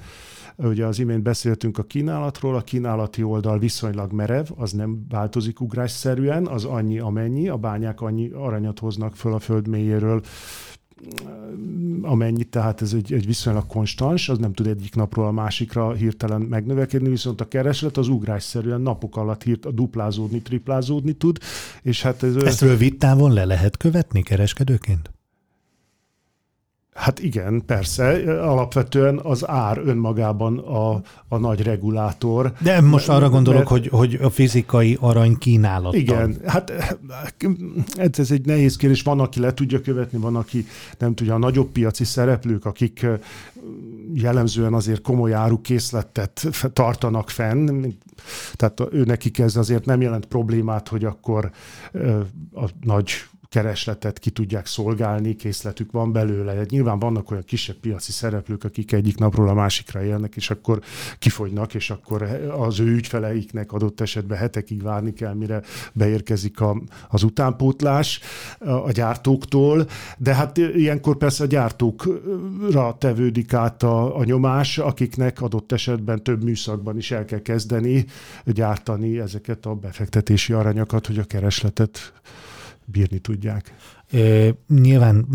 Ugye 0.58 0.86
az 0.86 1.00
imént 1.00 1.24
beszéltünk 1.24 1.78
a 1.78 1.84
kínálatról, 1.84 2.56
a 2.56 2.62
kínálati 2.62 3.24
oldal 3.24 3.60
viszonylag 3.60 4.12
merev, 4.12 4.46
az 4.56 4.72
nem 4.72 5.06
változik 5.10 5.62
ugrásszerűen, 5.62 6.48
az 6.48 6.66
annyi 6.66 7.00
amennyi, 7.00 7.48
a 7.48 7.58
bányák 7.58 8.02
annyi 8.02 8.30
aranyat 8.30 8.80
hoznak 8.80 9.16
föl 9.16 9.34
a 9.34 9.40
föld 9.40 9.68
mélyéről, 9.68 10.22
amennyi, 12.02 12.44
tehát 12.44 12.82
ez 12.82 12.94
egy, 12.94 13.14
egy 13.14 13.26
viszonylag 13.26 13.68
konstans, 13.68 14.30
az 14.30 14.38
nem 14.38 14.54
tud 14.54 14.68
egyik 14.68 14.96
napról 14.96 15.28
a 15.28 15.32
másikra 15.32 15.94
hirtelen 15.94 16.42
megnövekedni, 16.42 17.10
viszont 17.10 17.42
a 17.42 17.48
kereslet 17.48 17.98
az 17.98 18.08
ugrásszerűen 18.08 18.82
napok 18.82 19.18
alatt 19.18 19.44
hirt, 19.44 19.74
duplázódni, 19.74 20.42
triplázódni 20.42 21.14
tud, 21.14 21.40
és 21.82 22.02
hát 22.02 22.24
ez... 22.24 22.36
Ezt 22.36 22.62
rövid 22.62 22.98
távon 22.98 23.34
le 23.34 23.46
lehet 23.46 23.78
követni 23.78 24.24
kereskedőként? 24.24 25.15
Hát 26.96 27.20
igen, 27.20 27.66
persze. 27.66 28.04
Alapvetően 28.42 29.20
az 29.24 29.48
ár 29.48 29.82
önmagában 29.86 30.58
a, 30.58 31.02
a 31.28 31.38
nagy 31.38 31.62
regulátor. 31.62 32.54
De 32.60 32.82
most 32.82 33.10
arra 33.10 33.30
gondolok, 33.30 33.70
mert, 33.70 33.88
hogy, 33.88 33.88
hogy 33.88 34.20
a 34.22 34.30
fizikai 34.30 34.98
arany 35.00 35.38
kínálat. 35.38 35.94
Igen, 35.94 36.38
hát 36.46 38.20
ez 38.20 38.32
egy 38.32 38.46
nehéz 38.46 38.76
kérdés. 38.76 39.02
Van, 39.02 39.20
aki 39.20 39.40
le 39.40 39.54
tudja 39.54 39.82
követni, 39.82 40.18
van, 40.18 40.36
aki 40.36 40.66
nem 40.98 41.16
tudja. 41.16 41.34
A 41.34 41.38
nagyobb 41.38 41.70
piaci 41.70 42.04
szereplők, 42.04 42.66
akik 42.66 43.06
jellemzően 44.14 44.74
azért 44.74 45.02
komoly 45.02 45.34
árukészletet 45.34 46.48
tartanak 46.74 47.30
fenn, 47.30 47.86
tehát 48.54 48.82
ő 48.92 49.04
nekik 49.04 49.40
ez 49.40 49.56
azért 49.56 49.86
nem 49.86 50.02
jelent 50.02 50.26
problémát, 50.26 50.88
hogy 50.88 51.04
akkor 51.04 51.52
a 52.54 52.66
nagy 52.82 53.12
keresletet 53.50 54.20
ki 54.20 54.30
tudják 54.30 54.66
szolgálni, 54.66 55.36
készletük 55.36 55.92
van 55.92 56.12
belőle. 56.12 56.66
Nyilván 56.70 57.00
vannak 57.00 57.32
olyan 57.32 57.44
kisebb 57.44 57.76
piaci 57.76 58.12
szereplők, 58.12 58.64
akik 58.64 58.92
egyik 58.92 59.18
napról 59.18 59.50
a 59.50 59.54
másikra 59.54 60.04
élnek, 60.04 60.36
és 60.36 60.50
akkor 60.50 60.82
kifogynak, 61.20 61.74
és 61.74 61.90
akkor 61.90 62.22
az 62.58 62.80
ő 62.80 62.94
ügyfeleiknek 62.94 63.72
adott 63.72 64.02
esetben 64.02 64.38
hetekig 64.38 64.82
várni 64.82 65.14
kell, 65.14 65.34
mire 65.34 65.62
beérkezik 65.94 66.62
a, 66.62 66.82
az 67.10 67.24
utánpótlás 67.24 68.20
a 68.60 68.92
gyártóktól, 68.92 69.88
de 70.18 70.36
hát 70.36 70.58
ilyenkor 70.58 71.18
persze 71.18 71.44
a 71.44 71.48
gyártókra 71.48 72.98
tevődik 72.98 73.54
át 73.54 73.84
a, 73.84 74.18
a 74.18 74.24
nyomás, 74.24 74.78
akiknek 74.78 75.42
adott 75.42 75.72
esetben 75.72 76.24
több 76.24 76.44
műszakban 76.44 76.98
is 76.98 77.12
el 77.12 77.26
kell 77.26 77.42
kezdeni 77.42 78.06
gyártani 78.46 79.20
ezeket 79.20 79.66
a 79.66 79.74
befektetési 79.74 80.54
aranyokat, 80.54 81.08
hogy 81.08 81.18
a 81.18 81.24
keresletet 81.24 82.14
bírni 82.86 83.20
tudják. 83.20 83.76
Ö, 84.12 84.50
nyilván 84.68 85.28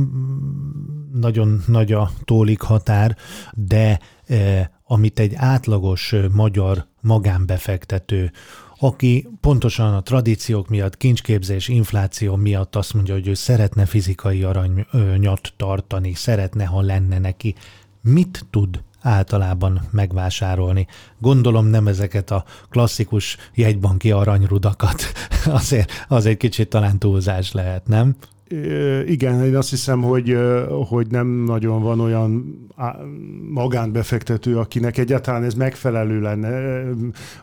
nagyon 1.12 1.62
nagy 1.66 1.92
a 1.92 2.10
tólik 2.24 2.60
határ, 2.60 3.16
de 3.54 4.00
ö, 4.26 4.60
amit 4.84 5.18
egy 5.18 5.34
átlagos 5.34 6.14
magyar 6.32 6.86
magánbefektető, 7.00 8.32
aki 8.78 9.28
pontosan 9.40 9.94
a 9.94 10.02
tradíciók 10.02 10.68
miatt, 10.68 10.96
kincsképzés, 10.96 11.68
infláció 11.68 12.36
miatt 12.36 12.76
azt 12.76 12.94
mondja, 12.94 13.14
hogy 13.14 13.28
ő 13.28 13.34
szeretne 13.34 13.86
fizikai 13.86 14.42
aranyat 14.42 15.52
tartani, 15.56 16.14
szeretne, 16.14 16.64
ha 16.64 16.80
lenne 16.80 17.18
neki, 17.18 17.54
mit 18.00 18.46
tud 18.50 18.82
általában 19.00 19.88
megvásárolni. 19.90 20.86
Gondolom 21.18 21.66
nem 21.66 21.86
ezeket 21.86 22.30
a 22.30 22.44
klasszikus 22.70 23.36
jegybanki 23.54 24.10
aranyrudakat, 24.10 25.02
azért 25.60 26.04
az 26.08 26.26
egy 26.26 26.36
kicsit 26.36 26.68
talán 26.68 26.98
túlzás 26.98 27.52
lehet, 27.52 27.86
nem? 27.86 28.16
Igen, 29.06 29.44
én 29.44 29.56
azt 29.56 29.70
hiszem, 29.70 30.02
hogy, 30.02 30.36
hogy 30.88 31.06
nem 31.10 31.26
nagyon 31.26 31.82
van 31.82 32.00
olyan 32.00 32.58
magánbefektető, 33.50 34.58
akinek 34.58 34.98
egyáltalán 34.98 35.44
ez 35.44 35.54
megfelelő 35.54 36.20
lenne. 36.20 36.82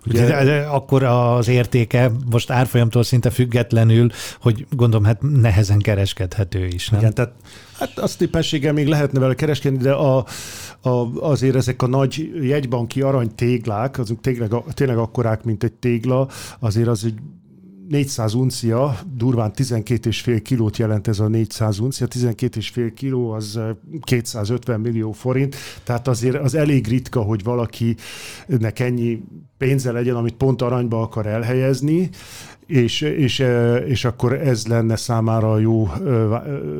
Ugye... 0.05 0.25
De, 0.25 0.43
de 0.43 0.61
akkor 0.61 1.03
az 1.03 1.47
értéke 1.47 2.11
most 2.31 2.49
árfolyamtól 2.49 3.03
szinte 3.03 3.29
függetlenül, 3.29 4.09
hogy 4.41 4.65
gondolom, 4.69 5.05
hát 5.05 5.21
nehezen 5.21 5.79
kereskedhető 5.79 6.65
is, 6.65 6.89
nem? 6.89 6.99
Igen, 6.99 7.13
tehát 7.13 7.33
hát 7.79 7.99
azt 7.99 8.17
tippességgel 8.17 8.73
még 8.73 8.87
lehetne 8.87 9.19
vele 9.19 9.33
kereskedni, 9.33 9.77
de 9.77 9.91
a, 9.91 10.25
a, 10.81 10.89
azért 11.19 11.55
ezek 11.55 11.81
a 11.81 11.87
nagy 11.87 12.31
jegybanki 12.41 13.01
arany 13.01 13.35
téglák, 13.35 13.99
azok 13.99 14.21
tényleg, 14.21 14.51
tényleg 14.73 14.97
akkorák, 14.97 15.43
mint 15.43 15.63
egy 15.63 15.73
tégla, 15.73 16.27
azért 16.59 16.87
az 16.87 17.05
egy 17.05 17.19
400 17.89 18.33
uncia, 18.33 18.99
durván 19.13 19.51
12,5 19.55 20.39
kilót 20.43 20.77
jelent 20.77 21.07
ez 21.07 21.19
a 21.19 21.27
400 21.27 21.79
uncia, 21.79 22.07
12,5 22.09 22.91
kiló 22.95 23.31
az 23.31 23.59
250 24.01 24.79
millió 24.79 25.11
forint, 25.11 25.55
tehát 25.83 26.07
azért 26.07 26.35
az 26.35 26.55
elég 26.55 26.87
ritka, 26.87 27.21
hogy 27.21 27.43
valakinek 27.43 28.79
ennyi 28.79 29.23
pénze 29.57 29.91
legyen, 29.91 30.15
amit 30.15 30.35
pont 30.35 30.61
aranyba 30.61 31.01
akar 31.01 31.25
elhelyezni, 31.25 32.09
és, 32.67 33.01
és, 33.01 33.43
és 33.85 34.05
akkor 34.05 34.33
ez 34.33 34.67
lenne 34.67 34.95
számára 34.95 35.51
a 35.51 35.59
jó 35.59 35.89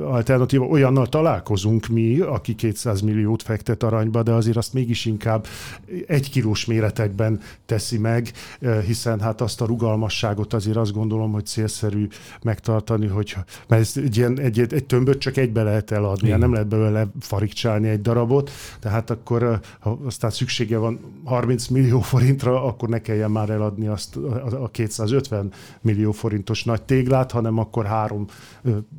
alternatíva. 0.03 0.65
Olyannal 0.65 1.07
találkozunk 1.07 1.87
mi, 1.87 2.19
aki 2.19 2.55
200 2.55 3.01
milliót 3.01 3.43
fektet 3.43 3.83
aranyba, 3.83 4.23
de 4.23 4.31
azért 4.31 4.57
azt 4.57 4.73
mégis 4.73 5.05
inkább 5.05 5.45
egy 6.07 6.29
kilós 6.29 6.65
méretekben 6.65 7.39
teszi 7.65 7.97
meg, 7.97 8.31
hiszen 8.85 9.19
hát 9.19 9.41
azt 9.41 9.61
a 9.61 9.65
rugalmasságot 9.65 10.53
azért 10.53 10.77
azt 10.77 10.93
gondolom, 10.93 11.31
hogy 11.31 11.45
célszerű 11.45 12.07
megtartani, 12.41 13.07
hogy 13.07 13.35
mert 13.67 13.81
ez 13.81 13.93
egy, 13.95 14.17
ilyen, 14.17 14.39
egy, 14.39 14.59
egy 14.59 14.85
tömböt 14.85 15.17
csak 15.17 15.37
egybe 15.37 15.63
lehet 15.63 15.91
eladni, 15.91 16.27
Igen. 16.27 16.39
nem 16.39 16.51
lehet 16.51 16.67
belőle 16.67 17.07
farigcsálni 17.19 17.87
egy 17.87 18.01
darabot, 18.01 18.51
tehát 18.79 19.09
akkor 19.09 19.59
ha 19.79 19.99
aztán 20.05 20.29
szüksége 20.29 20.77
van 20.77 20.99
30 21.23 21.67
millió 21.67 21.99
forintra, 21.99 22.66
akkor 22.67 22.89
ne 22.89 23.01
kelljen 23.01 23.31
már 23.31 23.49
eladni 23.49 23.87
azt 23.87 24.15
a 24.61 24.69
250 24.71 25.51
millió 25.81 26.11
forintos 26.11 26.63
nagy 26.63 26.81
téglát, 26.81 27.31
hanem 27.31 27.57
akkor 27.57 27.85
három 27.85 28.25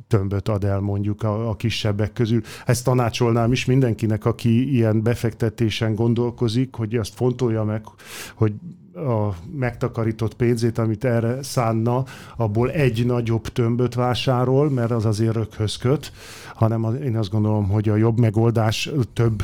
tömböt 0.07 0.47
ad 0.47 0.63
el 0.63 0.79
mondjuk 0.79 1.23
a, 1.23 1.49
a 1.49 1.55
kisebbek 1.55 2.13
közül. 2.13 2.41
Ezt 2.65 2.83
tanácsolnám 2.83 3.51
is 3.51 3.65
mindenkinek, 3.65 4.25
aki 4.25 4.73
ilyen 4.73 5.03
befektetésen 5.03 5.95
gondolkozik, 5.95 6.75
hogy 6.75 6.95
azt 6.95 7.13
fontolja 7.13 7.63
meg, 7.63 7.83
hogy 8.35 8.53
a 8.93 9.35
megtakarított 9.55 10.33
pénzét, 10.33 10.77
amit 10.77 11.05
erre 11.05 11.43
szánna, 11.43 12.03
abból 12.37 12.71
egy 12.71 13.05
nagyobb 13.05 13.47
tömböt 13.47 13.93
vásárol, 13.93 14.69
mert 14.69 14.91
az 14.91 15.05
azért 15.05 15.33
röghöz 15.33 15.77
köt, 15.77 16.11
hanem 16.55 16.83
az, 16.83 16.95
én 16.95 17.17
azt 17.17 17.29
gondolom, 17.29 17.69
hogy 17.69 17.89
a 17.89 17.95
jobb 17.95 18.19
megoldás 18.19 18.89
több 19.13 19.43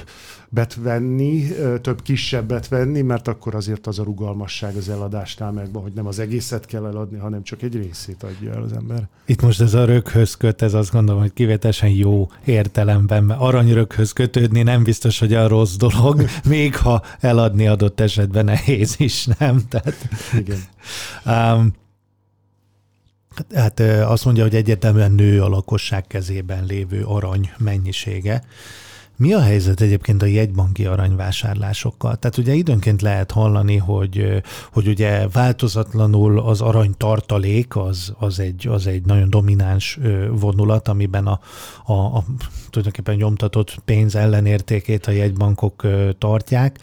bet 0.55 0.75
venni, 0.75 1.47
több 1.81 2.01
kisebbet 2.01 2.67
venni, 2.67 3.01
mert 3.01 3.27
akkor 3.27 3.55
azért 3.55 3.87
az 3.87 3.99
a 3.99 4.03
rugalmasság 4.03 4.75
az 4.75 4.89
eladásnál 4.89 5.51
megvan, 5.51 5.81
hogy 5.81 5.91
nem 5.93 6.07
az 6.07 6.19
egészet 6.19 6.65
kell 6.65 6.85
eladni, 6.85 7.17
hanem 7.17 7.43
csak 7.43 7.61
egy 7.61 7.75
részét 7.75 8.23
adja 8.23 8.53
el 8.53 8.61
az 8.61 8.71
ember. 8.73 9.07
Itt 9.25 9.41
most 9.41 9.61
ez 9.61 9.73
a 9.73 9.85
röghöz 9.85 10.35
köt, 10.35 10.61
ez 10.61 10.73
azt 10.73 10.91
gondolom, 10.91 11.21
hogy 11.21 11.33
kivételesen 11.33 11.89
jó 11.89 12.29
értelemben, 12.45 13.23
mert 13.23 13.39
aranyröghöz 13.39 14.11
kötődni 14.11 14.63
nem 14.63 14.83
biztos, 14.83 15.19
hogy 15.19 15.33
a 15.33 15.47
rossz 15.47 15.75
dolog, 15.75 16.25
még 16.49 16.75
ha 16.75 17.01
eladni 17.19 17.67
adott 17.67 17.99
esetben 17.99 18.45
nehéz 18.45 18.95
is, 18.97 19.25
nem? 19.38 19.62
Tehát, 19.70 19.96
Igen. 20.34 20.60
Um, 21.25 21.74
Hát 23.56 23.80
azt 23.80 24.25
mondja, 24.25 24.44
hogy 24.44 24.56
egyértelműen 24.56 25.12
nő 25.12 25.42
a 25.42 25.48
lakosság 25.48 26.08
kezében 26.08 26.65
lévő 26.65 27.04
arany 27.04 27.51
mennyisége. 27.58 28.44
Mi 29.18 29.34
a 29.34 29.42
helyzet 29.42 29.82
egyébként 29.82 30.22
a 30.22 30.25
jegybanki 30.25 30.86
aranyvásárlásokkal? 30.86 32.15
Tehát 32.15 32.38
ugye 32.38 32.54
időnként 32.54 33.01
lehet 33.01 33.32
hallani, 33.32 33.77
hogy, 33.77 34.42
hogy 34.72 34.88
ugye 34.88 35.27
változatlanul 35.27 36.39
az 36.39 36.62
arany 36.62 36.94
tartalék 36.98 37.75
az, 37.75 38.13
az, 38.20 38.39
egy, 38.39 38.68
az 38.68 38.88
egy 38.88 39.06
nagyon 39.06 39.30
domináns 39.30 40.00
vonulat, 40.30 40.88
amiben 40.88 41.27
a, 41.27 41.39
a, 41.86 41.94
a 41.94 42.24
tulajdonképpen 42.70 43.15
nyomtatott 43.15 43.80
pénz 43.86 44.15
ellenértékét 44.15 45.06
a 45.06 45.12
jegybankok 45.12 45.88
tartják. 46.18 46.80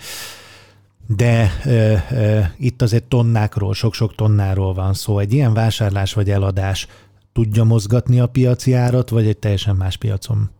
De 1.06 1.50
e, 1.64 1.70
e, 1.70 2.54
itt 2.58 2.82
azért 2.82 3.04
tonnákról, 3.04 3.74
sok-sok 3.74 4.14
tonnáról 4.14 4.74
van 4.74 4.94
szó. 4.94 5.18
Egy 5.18 5.32
ilyen 5.32 5.54
vásárlás 5.54 6.12
vagy 6.12 6.30
eladás 6.30 6.86
tudja 7.32 7.64
mozgatni 7.64 8.20
a 8.20 8.26
piaci 8.26 8.72
árat, 8.72 9.08
vagy 9.10 9.26
egy 9.26 9.38
teljesen 9.38 9.76
más 9.76 9.96
piacon 9.96 10.50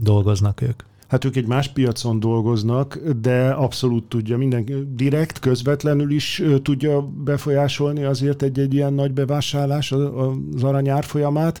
dolgoznak 0.00 0.60
ők? 0.60 0.82
Hát 1.12 1.24
ők 1.24 1.36
egy 1.36 1.46
más 1.46 1.68
piacon 1.68 2.20
dolgoznak, 2.20 2.98
de 3.20 3.50
abszolút 3.50 4.04
tudja 4.04 4.36
minden 4.36 4.88
direkt, 4.94 5.38
közvetlenül 5.38 6.10
is 6.10 6.42
tudja 6.62 7.00
befolyásolni 7.00 8.04
azért 8.04 8.42
egy-egy 8.42 8.74
ilyen 8.74 8.92
nagy 8.92 9.12
bevásárlás 9.12 9.92
az 9.92 10.62
arany 10.62 10.88
árfolyamát. 10.88 11.60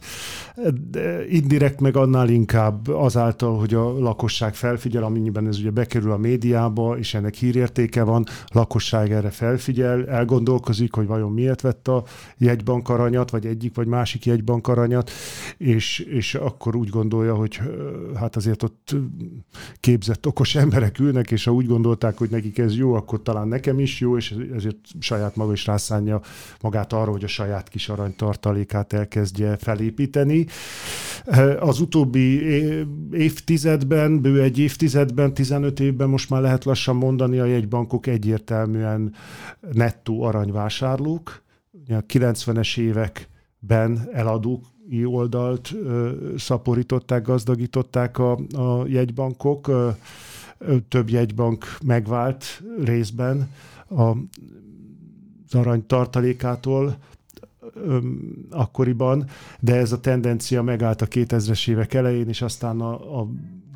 Indirekt 1.28 1.80
meg 1.80 1.96
annál 1.96 2.28
inkább 2.28 2.88
azáltal, 2.88 3.58
hogy 3.58 3.74
a 3.74 3.98
lakosság 3.98 4.54
felfigyel, 4.54 5.02
amennyiben 5.02 5.46
ez 5.46 5.58
ugye 5.58 5.70
bekerül 5.70 6.12
a 6.12 6.16
médiába, 6.16 6.98
és 6.98 7.14
ennek 7.14 7.34
hírértéke 7.34 8.02
van, 8.02 8.26
lakosság 8.52 9.12
erre 9.12 9.30
felfigyel, 9.30 10.08
elgondolkozik, 10.08 10.94
hogy 10.94 11.06
vajon 11.06 11.32
miért 11.32 11.60
vett 11.60 11.88
a 11.88 12.04
jegybankaranyat, 12.38 13.30
vagy 13.30 13.46
egyik 13.46 13.74
vagy 13.74 13.86
másik 13.86 14.26
jegybankaranyat, 14.26 15.10
és, 15.56 15.98
és 15.98 16.34
akkor 16.34 16.76
úgy 16.76 16.88
gondolja, 16.88 17.34
hogy 17.34 17.60
hát 18.14 18.36
azért 18.36 18.62
ott 18.62 18.94
képzett, 19.80 20.26
okos 20.26 20.54
emberek 20.54 20.98
ülnek, 20.98 21.30
és 21.30 21.44
ha 21.44 21.52
úgy 21.52 21.66
gondolták, 21.66 22.18
hogy 22.18 22.30
nekik 22.30 22.58
ez 22.58 22.76
jó, 22.76 22.94
akkor 22.94 23.22
talán 23.22 23.48
nekem 23.48 23.78
is 23.78 24.00
jó, 24.00 24.16
és 24.16 24.34
ezért 24.54 24.76
saját 24.98 25.36
maga 25.36 25.52
is 25.52 25.66
rászánja 25.66 26.20
magát 26.60 26.92
arra, 26.92 27.10
hogy 27.10 27.24
a 27.24 27.28
saját 27.28 27.68
kis 27.68 27.88
aranytartalékát 27.88 28.92
elkezdje 28.92 29.56
felépíteni. 29.56 30.46
Az 31.60 31.80
utóbbi 31.80 32.42
évtizedben, 33.12 34.20
bő 34.20 34.42
egy 34.42 34.58
évtizedben, 34.58 35.34
15 35.34 35.80
évben 35.80 36.08
most 36.08 36.30
már 36.30 36.40
lehet 36.40 36.64
lassan 36.64 36.96
mondani, 36.96 37.38
a 37.38 37.44
jegybankok 37.44 38.06
egyértelműen 38.06 39.14
nettó 39.72 40.22
aranyvásárlók. 40.22 41.42
A 41.88 42.06
90-es 42.06 42.78
években 42.78 44.08
eladók 44.12 44.64
oldalt 45.04 45.74
szaporították, 46.36 47.26
gazdagították 47.26 48.18
a, 48.18 48.38
a 48.52 48.86
jegybankok. 48.86 49.70
Több 50.88 51.08
jegybank 51.08 51.76
megvált 51.84 52.62
részben 52.84 53.50
a, 53.88 54.02
az 54.02 55.54
arany 55.54 55.86
tartalékától 55.86 56.96
akkoriban, 58.50 59.26
de 59.60 59.74
ez 59.74 59.92
a 59.92 60.00
tendencia 60.00 60.62
megállt 60.62 61.02
a 61.02 61.06
2000-es 61.06 61.68
évek 61.68 61.94
elején, 61.94 62.28
és 62.28 62.42
aztán 62.42 62.80
a, 62.80 63.20
a 63.20 63.28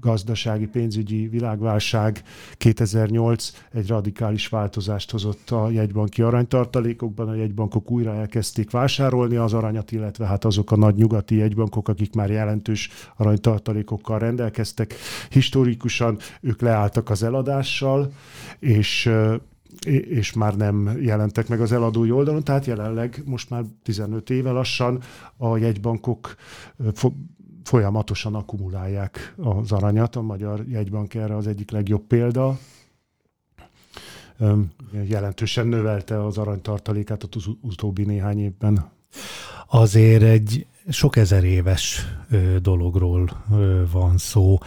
gazdasági 0.07 0.67
pénzügyi 0.67 1.29
világválság 1.29 2.23
2008 2.57 3.53
egy 3.73 3.89
radikális 3.89 4.49
változást 4.49 5.11
hozott 5.11 5.51
a 5.51 5.71
jegybanki 5.71 6.23
aranytartalékokban. 6.23 7.29
A 7.29 7.35
jegybankok 7.35 7.91
újra 7.91 8.15
elkezdték 8.15 8.71
vásárolni 8.71 9.37
az 9.37 9.53
aranyat, 9.53 9.93
illetve 9.93 10.27
hát 10.27 10.45
azok 10.45 10.71
a 10.71 10.77
nagy 10.77 10.95
nyugati 10.95 11.37
jegybankok, 11.37 11.89
akik 11.89 12.15
már 12.15 12.31
jelentős 12.31 12.91
aranytartalékokkal 13.17 14.19
rendelkeztek. 14.19 14.95
Historikusan 15.31 16.19
ők 16.41 16.61
leálltak 16.61 17.11
az 17.11 17.23
eladással, 17.23 18.13
és 18.59 19.11
és 20.09 20.33
már 20.33 20.57
nem 20.57 20.99
jelentek 21.01 21.49
meg 21.49 21.61
az 21.61 21.73
eladói 21.73 22.11
oldalon, 22.11 22.45
tehát 22.45 22.67
jelenleg 22.67 23.23
most 23.25 23.51
már 23.51 23.65
15 23.83 24.31
éve 24.31 24.51
lassan 24.51 25.01
a 25.37 25.57
jegybankok 25.57 26.35
folyamatosan 27.67 28.35
akkumulálják 28.35 29.35
az 29.37 29.73
aranyat. 29.73 30.17
A 30.17 30.23
Magyar 30.23 30.65
Jegybank 30.69 31.15
erre 31.15 31.37
az 31.37 31.47
egyik 31.47 31.71
legjobb 31.71 32.07
példa. 32.07 32.59
Jelentősen 35.09 35.67
növelte 35.67 36.25
az 36.25 36.39
aranytartalékát 36.39 37.29
az 37.31 37.45
utóbbi 37.61 38.05
néhány 38.05 38.39
évben. 38.39 38.91
Azért 39.69 40.23
egy 40.23 40.67
sok 40.89 41.17
ezer 41.17 41.45
éves 41.45 42.07
dologról 42.61 43.45
van 43.93 44.19
szó. 44.19 44.59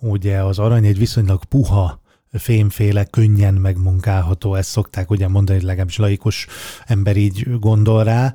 Ugye 0.00 0.42
az 0.42 0.58
arany 0.58 0.86
egy 0.86 0.98
viszonylag 0.98 1.44
puha 1.44 2.00
fémféle, 2.38 3.04
könnyen 3.04 3.54
megmunkálható, 3.54 4.54
ezt 4.54 4.70
szokták 4.70 5.10
ugye 5.10 5.28
mondani, 5.28 5.58
hogy 5.58 5.66
legalábbis 5.66 5.96
laikus 5.96 6.46
ember 6.86 7.16
így 7.16 7.58
gondol 7.58 8.04
rá. 8.04 8.34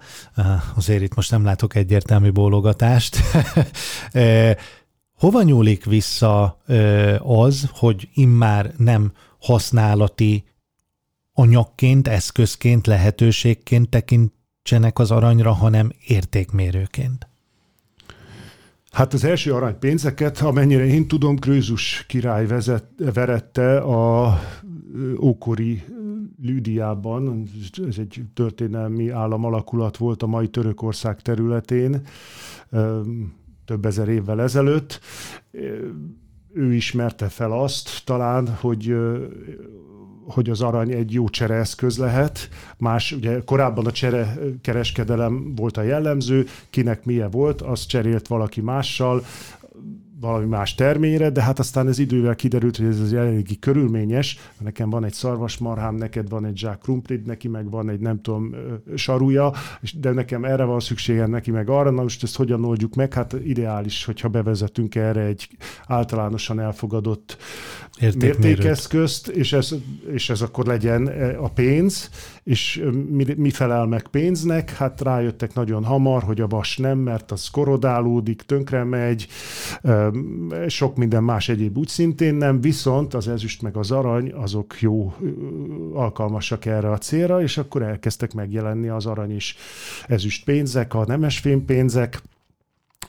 Azért 0.75 1.01
itt 1.01 1.15
most 1.15 1.31
nem 1.31 1.43
látok 1.43 1.75
egyértelmű 1.75 2.31
bólogatást. 2.31 3.17
Hova 5.21 5.41
nyúlik 5.41 5.85
vissza 5.85 6.61
az, 7.19 7.69
hogy 7.73 8.09
immár 8.13 8.73
nem 8.77 9.11
használati 9.39 10.43
anyagként, 11.33 12.07
eszközként, 12.07 12.87
lehetőségként 12.87 13.89
tekintsenek 13.89 14.99
az 14.99 15.11
aranyra, 15.11 15.51
hanem 15.51 15.91
értékmérőként? 16.07 17.30
Hát 18.91 19.13
az 19.13 19.23
első 19.23 19.53
aranypénzeket, 19.53 20.39
amennyire 20.39 20.85
én 20.85 21.07
tudom, 21.07 21.37
Krőzus 21.37 22.05
király 22.07 22.47
vezet, 22.47 22.85
verette 23.13 23.77
a 23.77 24.39
ókori 25.21 25.83
Lüdiában, 26.41 27.47
ez 27.87 27.97
egy 27.97 28.21
történelmi 28.33 29.09
államalakulat 29.09 29.97
volt 29.97 30.23
a 30.23 30.27
mai 30.27 30.47
Törökország 30.47 31.21
területén, 31.21 32.01
több 33.65 33.85
ezer 33.85 34.07
évvel 34.07 34.41
ezelőtt. 34.41 34.99
Ő 36.53 36.73
ismerte 36.73 37.27
fel 37.29 37.51
azt 37.51 38.01
talán, 38.05 38.47
hogy 38.47 38.95
hogy 40.31 40.49
az 40.49 40.61
arany 40.61 40.91
egy 40.91 41.13
jó 41.13 41.29
csereeszköz 41.29 41.97
lehet. 41.97 42.49
Más, 42.77 43.11
ugye 43.11 43.41
korábban 43.45 43.85
a 43.85 43.91
csere 43.91 44.37
kereskedelem 44.61 45.55
volt 45.55 45.77
a 45.77 45.81
jellemző, 45.81 46.45
kinek 46.69 47.05
milyen 47.05 47.29
volt, 47.29 47.61
azt 47.61 47.87
cserélt 47.87 48.27
valaki 48.27 48.61
mással, 48.61 49.23
valami 50.21 50.45
más 50.45 50.75
terményre, 50.75 51.29
de 51.29 51.41
hát 51.41 51.59
aztán 51.59 51.87
ez 51.87 51.99
idővel 51.99 52.35
kiderült, 52.35 52.77
hogy 52.77 52.85
ez 52.85 52.99
az 52.99 53.13
eléggé 53.13 53.55
körülményes. 53.55 54.37
Nekem 54.59 54.89
van 54.89 55.03
egy 55.03 55.13
szarvasmarhám, 55.13 55.95
neked 55.95 56.29
van 56.29 56.45
egy 56.45 56.57
zsák 56.57 56.77
krumplid, 56.77 57.25
neki 57.25 57.47
meg 57.47 57.69
van 57.69 57.89
egy 57.89 57.99
nem 57.99 58.21
tudom 58.21 58.55
saruja, 58.95 59.53
de 59.99 60.11
nekem 60.11 60.45
erre 60.45 60.63
van 60.63 60.79
szükségem, 60.79 61.29
neki 61.29 61.51
meg 61.51 61.69
arra. 61.69 61.89
Na 61.89 62.01
most 62.01 62.23
ezt 62.23 62.35
hogyan 62.35 62.65
oldjuk 62.65 62.95
meg? 62.95 63.13
Hát 63.13 63.35
ideális, 63.43 64.05
hogyha 64.05 64.27
bevezetünk 64.27 64.95
erre 64.95 65.21
egy 65.21 65.47
általánosan 65.87 66.59
elfogadott 66.59 67.37
mértékeszközt, 68.17 69.27
és 69.27 69.53
ez, 69.53 69.75
és 70.11 70.29
ez 70.29 70.41
akkor 70.41 70.65
legyen 70.65 71.07
a 71.37 71.49
pénz, 71.49 72.09
és 72.43 72.83
mi, 73.09 73.25
mi 73.37 73.49
felel 73.49 73.85
meg 73.85 74.07
pénznek? 74.07 74.69
Hát 74.69 75.01
rájöttek 75.01 75.53
nagyon 75.53 75.83
hamar, 75.83 76.23
hogy 76.23 76.41
a 76.41 76.47
vas 76.47 76.77
nem, 76.77 76.97
mert 76.97 77.31
az 77.31 77.49
korodálódik, 77.49 78.41
tönkre 78.41 78.83
megy, 78.83 79.27
sok 80.67 80.95
minden 80.95 81.23
más 81.23 81.49
egyéb 81.49 81.77
úgy 81.77 81.87
szintén 81.87 82.35
nem, 82.35 82.61
viszont 82.61 83.13
az 83.13 83.27
ezüst 83.27 83.61
meg 83.61 83.77
az 83.77 83.91
arany, 83.91 84.31
azok 84.31 84.81
jó 84.81 85.13
alkalmasak 85.93 86.65
erre 86.65 86.91
a 86.91 86.97
célra, 86.97 87.41
és 87.41 87.57
akkor 87.57 87.81
elkezdtek 87.81 88.33
megjelenni 88.33 88.87
az 88.87 89.05
arany 89.05 89.35
is 89.35 89.55
ezüst 90.07 90.43
pénzek, 90.43 90.93
a 90.93 91.05
nemesfém 91.05 91.65
pénzek, 91.65 92.21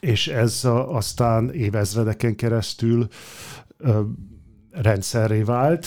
és 0.00 0.28
ez 0.28 0.60
aztán 0.86 1.52
évezredeken 1.52 2.34
keresztül 2.34 3.08
rendszerré 4.72 5.42
vált, 5.42 5.86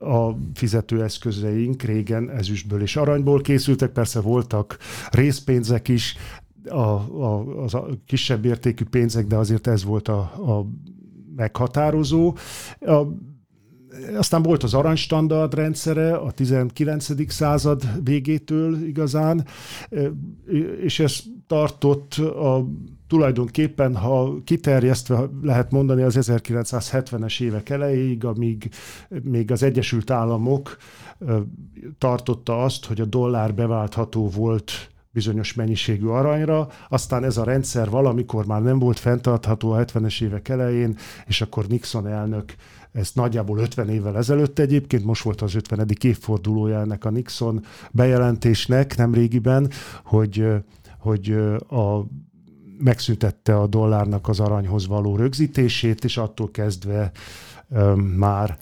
a 0.00 0.36
fizetőeszközeink 0.54 1.82
régen 1.82 2.30
ezüstből 2.30 2.82
és 2.82 2.96
aranyból 2.96 3.40
készültek, 3.40 3.90
persze 3.90 4.20
voltak 4.20 4.78
részpénzek 5.10 5.88
is, 5.88 6.16
a, 6.68 6.76
a, 6.76 7.62
az 7.62 7.74
a 7.74 7.88
kisebb 8.06 8.44
értékű 8.44 8.84
pénzek, 8.84 9.26
de 9.26 9.36
azért 9.36 9.66
ez 9.66 9.84
volt 9.84 10.08
a, 10.08 10.18
a 10.20 10.66
meghatározó. 11.36 12.36
A, 12.80 13.02
aztán 14.16 14.42
volt 14.42 14.62
az 14.62 14.74
aranystandard 14.74 15.54
rendszere 15.54 16.14
a 16.14 16.30
19. 16.30 17.32
század 17.32 18.04
végétől 18.04 18.86
igazán, 18.86 19.46
és 20.82 20.98
ez 20.98 21.22
tartott 21.46 22.14
a 22.14 22.66
tulajdonképpen, 23.12 23.96
ha 23.96 24.34
kiterjesztve 24.44 25.28
lehet 25.42 25.70
mondani 25.70 26.02
az 26.02 26.16
1970-es 26.20 27.40
évek 27.40 27.68
elejéig, 27.68 28.24
amíg 28.24 28.70
még 29.22 29.50
az 29.50 29.62
Egyesült 29.62 30.10
Államok 30.10 30.76
tartotta 31.98 32.64
azt, 32.64 32.84
hogy 32.84 33.00
a 33.00 33.04
dollár 33.04 33.54
beváltható 33.54 34.28
volt 34.28 34.90
bizonyos 35.10 35.54
mennyiségű 35.54 36.06
aranyra, 36.06 36.68
aztán 36.88 37.24
ez 37.24 37.36
a 37.36 37.44
rendszer 37.44 37.90
valamikor 37.90 38.46
már 38.46 38.62
nem 38.62 38.78
volt 38.78 38.98
fenntartható 38.98 39.70
a 39.70 39.84
70-es 39.84 40.22
évek 40.22 40.48
elején, 40.48 40.96
és 41.26 41.40
akkor 41.40 41.66
Nixon 41.66 42.06
elnök 42.06 42.54
ezt 42.92 43.14
nagyjából 43.14 43.58
50 43.58 43.88
évvel 43.88 44.16
ezelőtt 44.16 44.58
egyébként, 44.58 45.04
most 45.04 45.22
volt 45.22 45.40
az 45.40 45.54
50. 45.54 45.86
évfordulója 46.00 46.80
ennek 46.80 47.04
a 47.04 47.10
Nixon 47.10 47.64
bejelentésnek 47.90 48.96
nem 48.96 49.14
régiben, 49.14 49.70
hogy, 50.04 50.46
hogy 50.98 51.30
a 51.68 52.06
megszüntette 52.82 53.58
a 53.58 53.66
dollárnak 53.66 54.28
az 54.28 54.40
aranyhoz 54.40 54.86
való 54.86 55.16
rögzítését, 55.16 56.04
és 56.04 56.16
attól 56.16 56.50
kezdve 56.50 57.10
már 58.16 58.56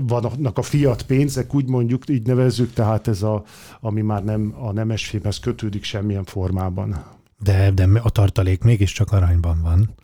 vannak 0.00 0.58
a 0.58 0.62
fiat 0.62 1.02
pénzek, 1.02 1.54
úgy 1.54 1.68
mondjuk, 1.68 2.08
így 2.08 2.26
nevezzük, 2.26 2.72
tehát 2.72 3.08
ez 3.08 3.22
a, 3.22 3.44
ami 3.80 4.00
már 4.00 4.24
nem 4.24 4.54
a 4.58 4.72
nemesfémhez 4.72 5.38
kötődik 5.38 5.84
semmilyen 5.84 6.24
formában. 6.24 7.04
De, 7.42 7.70
de 7.70 7.88
a 8.02 8.10
tartalék 8.10 8.62
mégiscsak 8.62 9.12
aranyban 9.12 9.62
van. 9.62 9.94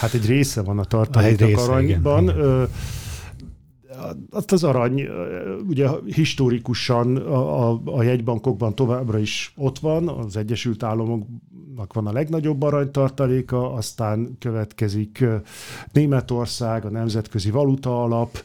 Hát 0.00 0.14
egy 0.14 0.26
része 0.26 0.62
van 0.62 0.78
a 0.78 0.84
tartaléknak 0.84 1.58
aranyban. 1.58 2.22
Igen, 2.22 2.36
igen 2.36 2.68
azt 4.30 4.52
az 4.52 4.64
arany, 4.64 5.08
ugye 5.68 5.88
historikusan 6.04 7.16
a, 7.16 7.70
a, 7.70 7.80
a 7.84 8.02
jegybankokban 8.02 8.74
továbbra 8.74 9.18
is 9.18 9.52
ott 9.56 9.78
van, 9.78 10.08
az 10.08 10.36
Egyesült 10.36 10.82
Államoknak 10.82 11.92
van 11.92 12.06
a 12.06 12.12
legnagyobb 12.12 12.62
aranytartaléka, 12.62 13.72
aztán 13.72 14.36
következik 14.38 15.24
Németország, 15.92 16.84
a 16.84 16.90
Nemzetközi 16.90 17.50
Valuta 17.50 18.02
Alap, 18.02 18.38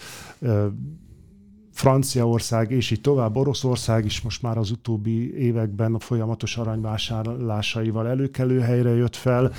Franciaország, 1.72 2.72
és 2.72 2.92
így 2.92 3.02
tovább, 3.02 3.36
Oroszország 3.36 4.06
is 4.06 4.22
most 4.22 4.42
már 4.42 4.58
az 4.58 4.72
utóbbi 4.72 5.38
években 5.38 5.94
a 5.94 6.00
folyamatos 6.00 6.58
aranyvásárlásaival 6.58 8.08
előkelő 8.08 8.60
helyre 8.60 8.90
jött 8.90 9.16
fel, 9.16 9.52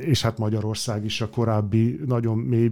és 0.00 0.22
hát 0.22 0.38
Magyarország 0.38 1.04
is 1.04 1.20
a 1.20 1.28
korábbi 1.28 2.00
nagyon 2.06 2.38
mély 2.38 2.70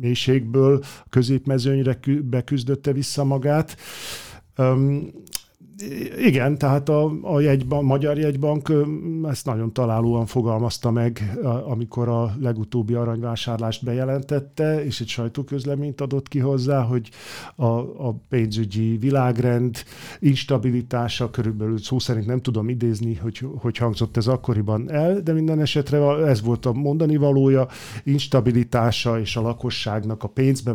mélységből 0.00 0.84
a 1.04 1.08
középmezőnyre 1.10 1.98
beküzdötte 2.22 2.92
vissza 2.92 3.24
magát. 3.24 3.76
Igen, 6.18 6.58
tehát 6.58 6.88
a, 6.88 7.12
a, 7.22 7.40
jegybank, 7.40 7.82
a 7.82 7.86
Magyar 7.86 8.18
Jegybank 8.18 8.72
ezt 9.24 9.46
nagyon 9.46 9.72
találóan 9.72 10.26
fogalmazta 10.26 10.90
meg, 10.90 11.38
amikor 11.68 12.08
a 12.08 12.34
legutóbbi 12.40 12.94
aranyvásárlást 12.94 13.84
bejelentette, 13.84 14.84
és 14.84 15.00
egy 15.00 15.08
sajtóközleményt 15.08 16.00
adott 16.00 16.28
ki 16.28 16.38
hozzá, 16.38 16.82
hogy 16.82 17.08
a, 17.56 17.66
a 18.08 18.14
pénzügyi 18.28 18.96
világrend 18.96 19.76
instabilitása, 20.18 21.30
körülbelül 21.30 21.78
szó 21.78 21.98
szerint 21.98 22.26
nem 22.26 22.40
tudom 22.40 22.68
idézni, 22.68 23.14
hogy, 23.14 23.46
hogy 23.58 23.76
hangzott 23.76 24.16
ez 24.16 24.26
akkoriban 24.26 24.90
el, 24.90 25.20
de 25.20 25.32
minden 25.32 25.60
esetre 25.60 26.26
ez 26.26 26.42
volt 26.42 26.66
a 26.66 26.72
mondani 26.72 27.16
valója, 27.16 27.68
instabilitása 28.04 29.20
és 29.20 29.36
a 29.36 29.40
lakosságnak 29.40 30.22
a 30.22 30.28
pénzbe 30.28 30.72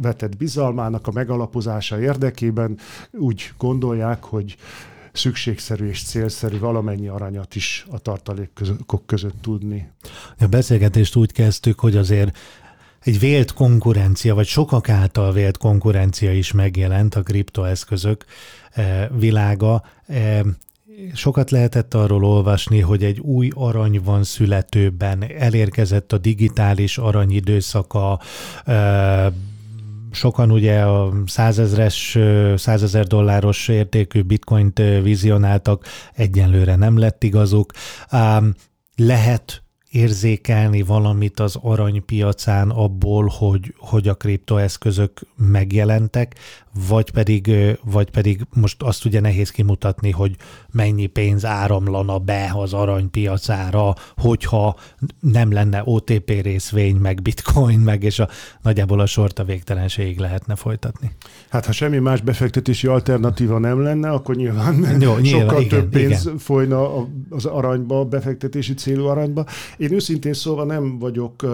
vetett 0.00 0.36
bizalmának 0.36 1.06
a 1.06 1.12
megalapozása 1.12 2.00
érdekében 2.00 2.78
úgy 3.12 3.52
gondolják, 3.58 4.24
hogy 4.32 4.56
szükségszerű 5.12 5.88
és 5.88 6.02
célszerű 6.02 6.58
valamennyi 6.58 7.08
aranyat 7.08 7.54
is 7.54 7.86
a 7.90 7.98
tartalékok 7.98 9.06
között 9.06 9.42
tudni. 9.42 9.90
A 10.38 10.46
beszélgetést 10.46 11.16
úgy 11.16 11.32
kezdtük, 11.32 11.80
hogy 11.80 11.96
azért 11.96 12.38
egy 13.00 13.18
vélt 13.18 13.52
konkurencia, 13.52 14.34
vagy 14.34 14.46
sokak 14.46 14.88
által 14.88 15.32
vélt 15.32 15.56
konkurencia 15.56 16.32
is 16.32 16.52
megjelent 16.52 17.14
a 17.14 17.22
kriptoeszközök 17.22 18.24
eh, 18.70 19.08
világa. 19.18 19.82
Eh, 20.06 20.40
sokat 21.14 21.50
lehetett 21.50 21.94
arról 21.94 22.24
olvasni, 22.24 22.80
hogy 22.80 23.04
egy 23.04 23.18
új 23.18 23.50
arany 23.54 24.00
van 24.04 24.24
születőben, 24.24 25.24
elérkezett 25.38 26.12
a 26.12 26.18
digitális 26.18 26.98
arany 26.98 27.30
időszaka, 27.30 28.20
eh, 28.64 29.26
sokan 30.12 30.50
ugye 30.50 30.80
a 30.80 31.12
százezres, 31.26 32.18
százezer 32.56 33.06
dolláros 33.06 33.68
értékű 33.68 34.22
bitcoint 34.22 34.78
vizionáltak, 35.02 35.86
egyenlőre 36.14 36.76
nem 36.76 36.98
lett 36.98 37.24
igazuk. 37.24 37.72
Lehet 38.96 39.62
érzékelni 39.92 40.82
valamit 40.82 41.40
az 41.40 41.58
aranypiacán 41.62 42.70
abból, 42.70 43.26
hogy, 43.38 43.74
hogy 43.78 44.08
a 44.08 44.14
kriptoeszközök 44.14 45.20
megjelentek, 45.36 46.34
vagy 46.88 47.10
pedig, 47.10 47.52
vagy 47.84 48.10
pedig 48.10 48.46
most 48.54 48.82
azt 48.82 49.04
ugye 49.04 49.20
nehéz 49.20 49.50
kimutatni, 49.50 50.10
hogy 50.10 50.36
mennyi 50.70 51.06
pénz 51.06 51.44
áramlana 51.44 52.18
be 52.18 52.50
az 52.54 52.72
aranypiacára, 52.72 53.94
hogyha 54.16 54.76
nem 55.20 55.52
lenne 55.52 55.82
OTP 55.84 56.30
részvény, 56.42 56.96
meg 56.96 57.22
bitcoin, 57.22 57.78
meg 57.78 58.02
és 58.02 58.18
a, 58.18 58.28
nagyjából 58.62 59.00
a 59.00 59.06
sort 59.06 59.38
a 59.38 59.44
végtelenségig 59.44 60.18
lehetne 60.18 60.54
folytatni. 60.54 61.10
Hát 61.48 61.66
ha 61.66 61.72
semmi 61.72 61.98
más 61.98 62.20
befektetési 62.20 62.86
alternatíva 62.86 63.58
nem 63.58 63.82
lenne, 63.82 64.10
akkor 64.10 64.34
nyilván 64.34 65.00
Jó, 65.00 65.16
nyilván, 65.16 65.24
sokkal 65.24 65.62
igen, 65.62 65.80
több 65.80 65.90
pénz 65.90 66.24
igen. 66.24 66.38
folyna 66.38 67.08
az 67.30 67.44
aranyba, 67.44 68.04
befektetési 68.04 68.74
célú 68.74 69.06
aranyba. 69.06 69.46
Én 69.76 69.92
őszintén 69.92 70.32
szóval 70.32 70.64
nem 70.64 70.98
vagyok 70.98 71.44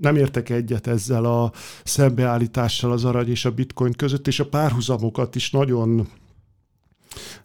nem 0.00 0.16
értek 0.16 0.48
egyet 0.48 0.86
ezzel 0.86 1.24
a 1.24 1.52
szembeállítással 1.84 2.92
az 2.92 3.04
arany 3.04 3.28
és 3.28 3.44
a 3.44 3.50
bitcoin 3.50 3.92
között, 3.92 4.26
és 4.26 4.40
a 4.40 4.48
párhuzamokat 4.48 5.34
is 5.34 5.50
nagyon 5.50 6.08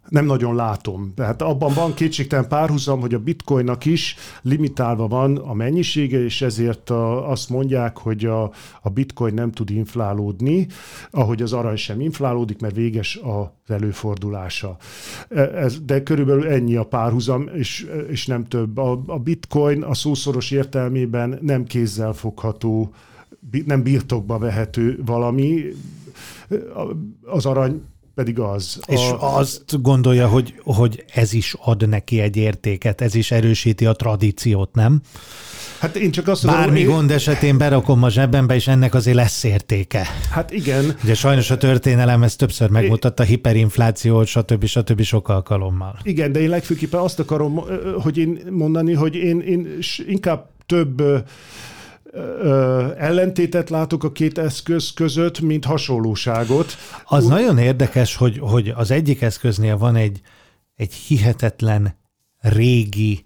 nem 0.09 0.25
nagyon 0.25 0.55
látom. 0.55 1.13
Tehát 1.15 1.41
abban 1.41 1.73
van 1.73 1.93
kétségtelen 1.93 2.47
párhuzam, 2.47 2.99
hogy 2.99 3.13
a 3.13 3.19
bitcoinnak 3.19 3.85
is 3.85 4.15
limitálva 4.41 5.07
van 5.07 5.37
a 5.37 5.53
mennyisége, 5.53 6.23
és 6.23 6.41
ezért 6.41 6.89
a, 6.89 7.29
azt 7.29 7.49
mondják, 7.49 7.97
hogy 7.97 8.25
a, 8.25 8.51
a 8.81 8.89
bitcoin 8.89 9.33
nem 9.33 9.51
tud 9.51 9.69
inflálódni, 9.69 10.67
ahogy 11.11 11.41
az 11.41 11.53
arany 11.53 11.75
sem 11.75 11.99
inflálódik, 11.99 12.59
mert 12.59 12.75
véges 12.75 13.19
az 13.23 13.75
előfordulása. 13.75 14.77
E, 15.29 15.41
ez, 15.41 15.79
de 15.81 16.03
körülbelül 16.03 16.47
ennyi 16.47 16.75
a 16.75 16.83
párhuzam, 16.83 17.49
és, 17.53 17.87
és 18.09 18.25
nem 18.25 18.45
több. 18.45 18.77
A, 18.77 19.01
a 19.05 19.19
bitcoin 19.19 19.83
a 19.83 19.93
szószoros 19.93 20.51
értelmében 20.51 21.39
nem 21.41 21.63
kézzel 21.63 22.13
fogható, 22.13 22.93
nem 23.65 23.83
birtokba 23.83 24.37
vehető 24.37 25.01
valami, 25.05 25.65
az 27.21 27.45
arany 27.45 27.81
pedig 28.15 28.39
az. 28.39 28.79
És 28.87 28.99
a... 28.99 29.37
azt 29.37 29.81
gondolja, 29.81 30.27
hogy, 30.27 30.53
hogy 30.63 31.03
ez 31.13 31.33
is 31.33 31.55
ad 31.59 31.89
neki 31.89 32.19
egy 32.19 32.37
értéket, 32.37 33.01
ez 33.01 33.15
is 33.15 33.31
erősíti 33.31 33.85
a 33.85 33.93
tradíciót, 33.93 34.73
nem? 34.73 35.01
Hát 35.79 35.95
én 35.95 36.11
csak 36.11 36.27
azt 36.27 36.45
Bármi 36.45 36.79
mondom, 36.79 36.95
gond 36.95 37.11
esetén 37.11 37.57
berakom 37.57 38.03
a 38.03 38.09
zsebembe, 38.09 38.55
és 38.55 38.67
ennek 38.67 38.93
azért 38.93 39.15
lesz 39.15 39.43
értéke. 39.43 40.07
Hát 40.31 40.51
igen. 40.51 40.97
Ugye 41.03 41.13
sajnos 41.13 41.51
a 41.51 41.57
történelem 41.57 42.23
ezt 42.23 42.37
többször 42.37 42.69
megmutatta, 42.69 43.23
hiperinfláció, 43.23 44.25
stb. 44.25 44.65
stb. 44.65 45.01
sok 45.01 45.29
alkalommal. 45.29 45.99
Igen, 46.03 46.31
de 46.31 46.39
én 46.39 46.49
legfőképpen 46.49 46.99
azt 46.99 47.19
akarom, 47.19 47.63
hogy 48.01 48.17
én 48.17 48.39
mondani, 48.49 48.93
hogy 48.93 49.15
én, 49.15 49.39
én 49.39 49.77
inkább 50.07 50.49
több 50.65 51.03
ellentétet 52.97 53.69
látok 53.69 54.03
a 54.03 54.11
két 54.11 54.37
eszköz 54.37 54.93
között, 54.93 55.39
mint 55.39 55.65
hasonlóságot. 55.65 56.75
Az 57.05 57.23
Úgy... 57.23 57.29
nagyon 57.29 57.57
érdekes, 57.57 58.15
hogy, 58.15 58.37
hogy 58.37 58.73
az 58.75 58.91
egyik 58.91 59.21
eszköznél 59.21 59.77
van 59.77 59.95
egy, 59.95 60.21
egy 60.75 60.93
hihetetlen 60.93 61.97
régi, 62.39 63.25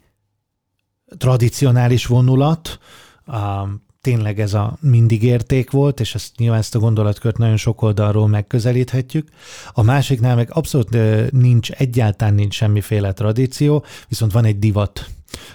tradicionális 1.17 2.05
vonulat, 2.05 2.79
um, 3.27 3.87
tényleg 4.01 4.39
ez 4.39 4.53
a 4.53 4.77
mindig 4.81 5.23
érték 5.23 5.71
volt, 5.71 5.99
és 5.99 6.15
ezt 6.15 6.37
nyilván 6.37 6.59
ezt 6.59 6.75
a 6.75 6.79
gondolatkört 6.79 7.37
nagyon 7.37 7.57
sok 7.57 7.81
oldalról 7.81 8.27
megközelíthetjük. 8.27 9.29
A 9.73 9.83
másiknál 9.83 10.35
meg 10.35 10.49
abszolút 10.51 10.97
nincs, 11.31 11.71
egyáltalán 11.71 12.33
nincs 12.33 12.53
semmiféle 12.55 13.13
tradíció, 13.13 13.83
viszont 14.07 14.31
van 14.31 14.45
egy 14.45 14.59
divat, 14.59 15.05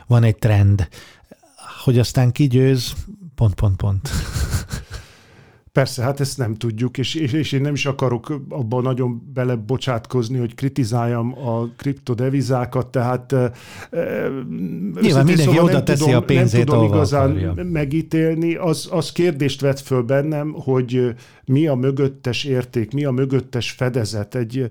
van 0.06 0.22
egy 0.22 0.36
trend. 0.36 0.88
Hogy 1.84 1.98
aztán 1.98 2.32
kigyőz, 2.32 2.94
pont, 3.36 3.50
pont, 3.50 3.74
pont. 3.76 4.00
Persze, 5.74 6.02
hát 6.02 6.20
ezt 6.20 6.38
nem 6.38 6.54
tudjuk, 6.54 6.98
és, 6.98 7.14
és, 7.14 7.32
és 7.32 7.52
én 7.52 7.60
nem 7.60 7.72
is 7.72 7.86
akarok 7.86 8.40
abban 8.48 8.82
nagyon 8.82 9.30
belebocsátkozni, 9.34 10.38
hogy 10.38 10.54
kritizáljam 10.54 11.46
a 11.46 11.68
kriptodevizákat, 11.76 12.86
tehát 12.86 13.34
Nyilván 15.00 15.24
mindenki 15.24 15.42
szóval 15.42 15.64
oda 15.64 15.82
teszi 15.82 16.04
tudom, 16.04 16.16
a 16.16 16.20
pénzét, 16.20 16.66
nem 16.66 16.76
tudom 16.76 16.92
igazán 16.92 17.30
akarja. 17.30 17.64
megítélni. 17.64 18.54
Az, 18.54 18.88
az 18.90 19.12
kérdést 19.12 19.60
vet 19.60 19.80
föl 19.80 20.02
bennem, 20.02 20.52
hogy 20.52 21.14
mi 21.44 21.66
a 21.66 21.74
mögöttes 21.74 22.44
érték, 22.44 22.92
mi 22.92 23.04
a 23.04 23.10
mögöttes 23.10 23.70
fedezet. 23.70 24.34
Egy, 24.34 24.70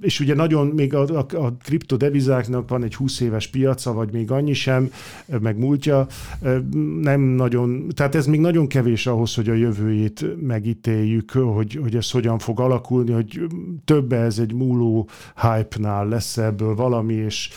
és 0.00 0.20
ugye 0.20 0.34
nagyon 0.34 0.66
még 0.66 0.94
a, 0.94 1.02
a, 1.02 1.36
a 1.36 1.56
kriptodevizáknak 1.62 2.68
van 2.68 2.82
egy 2.82 2.94
20 2.94 3.20
éves 3.20 3.46
piaca, 3.46 3.92
vagy 3.92 4.12
még 4.12 4.30
annyi 4.30 4.52
sem, 4.52 4.90
meg 5.40 5.58
múltja, 5.58 6.06
nem 7.00 7.20
nagyon, 7.20 7.88
tehát 7.94 8.14
ez 8.14 8.26
még 8.26 8.40
nagyon 8.40 8.66
kevés 8.66 9.06
ahhoz, 9.14 9.34
hogy 9.34 9.48
a 9.48 9.54
jövőjét 9.54 10.40
megítéljük, 10.40 11.30
hogy, 11.30 11.78
hogy 11.82 11.96
ez 11.96 12.10
hogyan 12.10 12.38
fog 12.38 12.60
alakulni, 12.60 13.12
hogy 13.12 13.40
több 13.84 14.12
ez 14.12 14.38
egy 14.38 14.52
múló 14.52 15.08
hype-nál 15.42 16.08
lesz 16.08 16.36
ebből 16.36 16.74
valami, 16.74 17.14
és 17.14 17.50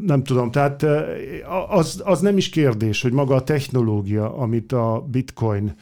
nem 0.00 0.22
tudom, 0.22 0.50
tehát 0.50 0.86
az, 1.68 2.02
az 2.04 2.20
nem 2.20 2.36
is 2.36 2.48
kérdés, 2.48 3.02
hogy 3.02 3.12
maga 3.12 3.34
a 3.34 3.44
technológia, 3.44 4.36
amit 4.36 4.72
a 4.72 5.06
bitcoin 5.10 5.74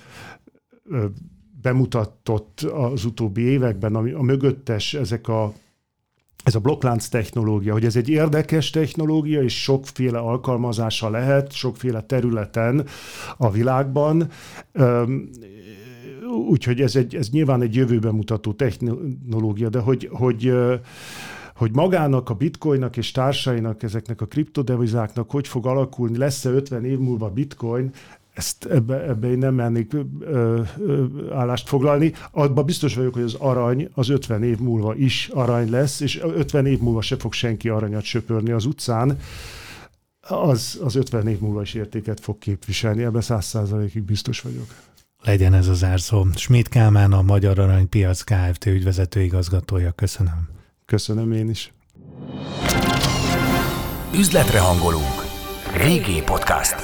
bemutatott 1.62 2.60
az 2.60 3.04
utóbbi 3.04 3.42
években, 3.42 3.94
ami 3.94 4.10
a 4.10 4.22
mögöttes 4.22 4.94
ezek 4.94 5.28
a 5.28 5.52
ez 6.44 6.54
a 6.54 6.60
blokklánc 6.60 7.08
technológia, 7.08 7.72
hogy 7.72 7.84
ez 7.84 7.96
egy 7.96 8.08
érdekes 8.08 8.70
technológia, 8.70 9.42
és 9.42 9.62
sokféle 9.62 10.18
alkalmazása 10.18 11.10
lehet, 11.10 11.52
sokféle 11.52 12.00
területen 12.00 12.86
a 13.36 13.50
világban. 13.50 14.30
Úgyhogy 16.48 16.80
ez, 16.80 16.96
egy, 16.96 17.14
ez 17.14 17.30
nyilván 17.30 17.62
egy 17.62 17.74
jövőben 17.74 18.14
mutató 18.14 18.52
technológia, 18.52 19.68
de 19.68 19.78
hogy, 19.78 20.08
hogy 20.12 20.52
hogy 21.58 21.74
magának, 21.74 22.30
a 22.30 22.34
bitcoinnak 22.34 22.96
és 22.96 23.10
társainak, 23.10 23.82
ezeknek 23.82 24.20
a 24.20 24.26
kriptodevizáknak 24.26 25.30
hogy 25.30 25.48
fog 25.48 25.66
alakulni, 25.66 26.18
lesz-e 26.18 26.50
50 26.50 26.84
év 26.84 26.98
múlva 26.98 27.30
bitcoin, 27.30 27.90
ezt 28.38 28.64
ebbe, 28.64 29.02
ebbe 29.02 29.30
én 29.30 29.38
nem 29.38 29.54
mennék 29.54 29.92
ö, 30.20 30.62
ö, 30.78 31.04
állást 31.32 31.68
foglalni. 31.68 32.12
Abban 32.30 32.64
biztos 32.64 32.94
vagyok, 32.94 33.14
hogy 33.14 33.22
az 33.22 33.34
arany 33.34 33.88
az 33.94 34.08
50 34.08 34.42
év 34.42 34.58
múlva 34.58 34.94
is 34.94 35.28
arany 35.32 35.70
lesz, 35.70 36.00
és 36.00 36.20
50 36.22 36.66
év 36.66 36.78
múlva 36.78 37.02
se 37.02 37.16
fog 37.16 37.32
senki 37.32 37.68
aranyat 37.68 38.02
söpörni 38.02 38.50
az 38.50 38.64
utcán. 38.64 39.18
Az, 40.20 40.80
az 40.84 40.96
50 40.96 41.28
év 41.28 41.38
múlva 41.38 41.62
is 41.62 41.74
értéket 41.74 42.20
fog 42.20 42.38
képviselni, 42.38 43.02
ebben 43.02 43.22
100%-ig 43.24 44.02
biztos 44.02 44.40
vagyok. 44.40 44.66
Legyen 45.22 45.54
ez 45.54 45.68
az 45.68 45.84
árszó. 45.84 46.26
Schmidt 46.34 46.68
Kálmán, 46.68 47.12
a 47.12 47.22
Magyar 47.22 47.58
Aranypiac 47.58 48.22
Kft. 48.22 48.66
ügyvezető 48.66 49.20
igazgatója. 49.20 49.90
Köszönöm. 49.90 50.48
Köszönöm 50.84 51.32
én 51.32 51.50
is. 51.50 51.72
Üzletre 54.14 54.60
hangolunk. 54.60 55.26
Régi 55.76 56.22
podcast. 56.22 56.76